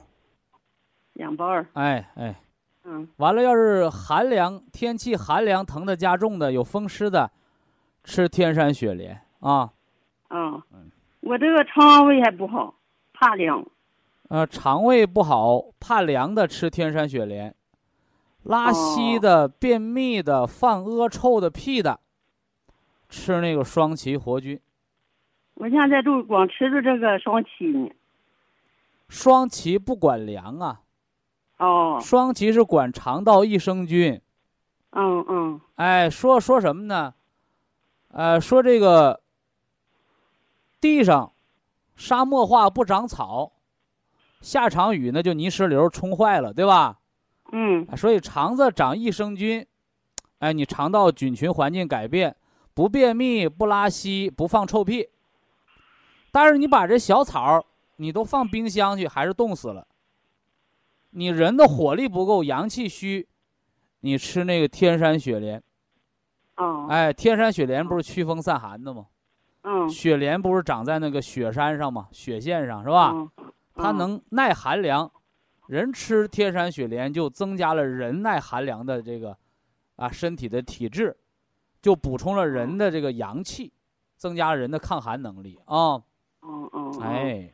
[1.14, 2.36] 两包儿，哎哎，
[2.84, 7.28] 嗯完了，要是寒凉天气寒凉疼的加重的，有风湿的，
[8.04, 9.70] 吃天山雪莲啊。
[10.28, 12.74] 哦嗯，我这个肠胃还不好，
[13.12, 13.64] 怕凉。
[14.28, 17.52] 呃，肠胃不好怕凉的吃天山雪莲，
[18.46, 21.98] 拉稀哦的、便秘的、放恶臭的屁的，
[23.08, 24.60] 吃那个双歧活菌。
[25.54, 27.90] 我现在就光吃着这个双歧呢。
[29.08, 30.80] 双歧不管粮啊，
[31.58, 34.20] 哦，双歧是管肠道益生菌。
[34.90, 37.14] 嗯嗯哎，说说什么呢？
[38.08, 39.20] 呃，说这个
[40.80, 41.32] 地上
[41.96, 43.52] 沙漠化不长草，
[44.40, 46.98] 下场雨呢就泥石流冲坏了，对吧？
[47.52, 49.66] 嗯所以肠子长益生菌，
[50.38, 52.34] 哎，你肠道菌群环境改变，
[52.74, 55.08] 不便秘、不拉稀、不放臭屁。
[56.32, 57.64] 但是你把这小草
[57.96, 59.86] 你都放冰箱去，还是冻死了。
[61.10, 63.26] 你人的火力不够，阳气虚，
[64.00, 65.62] 你吃那个天山雪莲，
[66.56, 69.06] 哦哎，天山雪莲不是祛风散寒的吗？
[69.62, 72.08] 嗯雪莲不是长在那个雪山上吗？
[72.12, 73.12] 雪线上是吧？
[73.14, 73.30] 嗯
[73.74, 75.10] 它嗯能耐寒凉，
[75.68, 79.36] 人吃天山雪莲就增加了人耐寒凉的这个
[79.96, 81.16] 啊身体的体质，
[81.82, 83.72] 就补充了人的这个阳气，
[84.16, 86.02] 增加人的抗寒能力啊。
[86.40, 87.52] 哦哦，哎，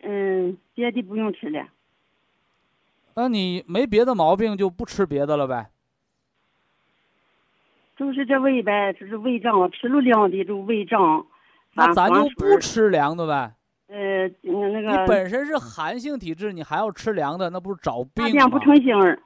[0.00, 1.66] 嗯，别的不用吃了。
[3.14, 5.70] 那你没别的毛病就不吃别的了呗？
[7.96, 11.26] 就是这胃呗，就是胃胀，吃了凉的就胃胀。
[11.74, 12.56] 那咱就不。
[12.60, 13.54] 吃凉的呗。
[13.88, 18.58] 呃，那个你本身是寒性体质，你还要吃凉的，那不是找病大便不？
[18.58, 19.20] 成形儿。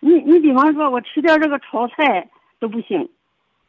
[0.00, 3.08] 你你比方说，我吃点这个炒菜都不行，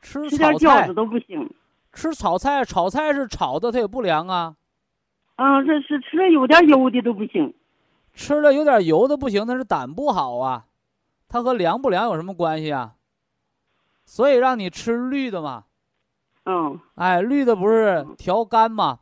[0.01, 1.47] 吃吃点饺子，都不行。
[1.93, 4.55] 吃炒菜，炒菜是炒的，它也不凉啊。
[5.35, 7.53] 嗯，这是吃了有点油的都不行。
[8.13, 10.65] 吃了有点油的不行，那是胆不好啊，
[11.27, 12.95] 它和凉不凉有什么关系啊？
[14.05, 15.65] 所以让你吃绿的嘛，
[16.45, 19.00] 嗯哎，绿的不是调肝吗？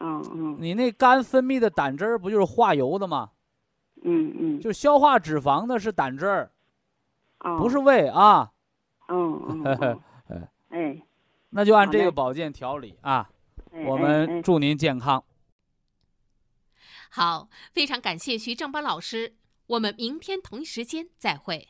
[0.00, 3.30] 嗯嗯你那肝分泌的胆汁儿不就是化油的吗？
[4.04, 6.52] 嗯嗯，就消化脂肪的是胆汁儿，
[7.40, 8.52] 哦不是胃啊。
[9.08, 9.64] 嗯嗯
[10.28, 11.02] 嗯，哎，
[11.50, 13.28] 那就按这个保健调理啊，
[13.72, 15.24] 我哎哎哎们祝您健康。
[17.10, 19.34] 好，非常感谢徐正邦老师，
[19.66, 21.68] 我们明天同一时间再会。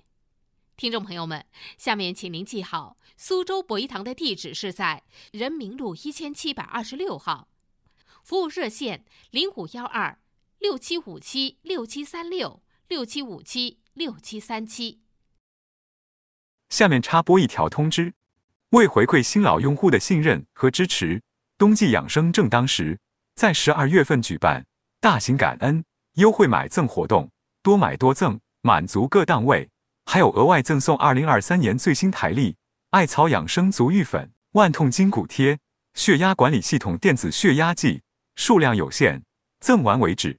[0.77, 7.49] 听众朋友们，下面请您记好，苏州博医堂的地址是在人民路一千七百二十六号，
[8.29, 10.19] 服务热线零五幺二
[10.59, 15.01] 六七五七六七三六六七五七六七三七。
[16.69, 18.13] 下面插播一条通知：
[18.73, 21.23] 为回馈新老用户的信任和支持，
[21.57, 23.01] 冬季养生正当时，
[23.35, 24.67] 在十二月份举办
[25.01, 25.83] 大型感恩
[26.17, 27.31] 优惠买赠活动，
[27.63, 29.71] 多买多赠，满足各档位，
[30.05, 32.59] 还有额外赠送二零二三年最新台历
[32.91, 35.59] 艾草养生足浴粉、万痛筋骨贴、
[35.95, 38.03] 血压管理系统电子血压计，
[38.39, 39.25] 数量有限，
[39.59, 40.39] 赠完为止。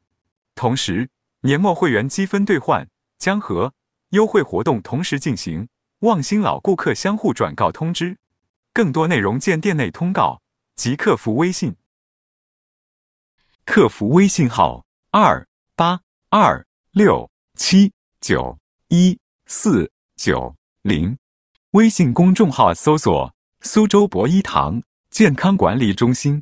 [0.56, 1.10] 同时，
[1.42, 2.88] 年末会员积分兑换
[3.18, 3.74] 将和
[4.12, 5.68] 优惠活动同时进行，
[6.00, 8.18] 望新老顾客相互转告通知。
[8.72, 10.42] 更多内容见店内通告
[10.78, 11.76] 及客服微信。
[13.66, 15.46] 客服微信号：二
[15.76, 17.92] 八二六七
[18.22, 21.18] 九一四九零。
[21.72, 26.42] 微信公众号搜索“苏州博一堂健康管理中心”。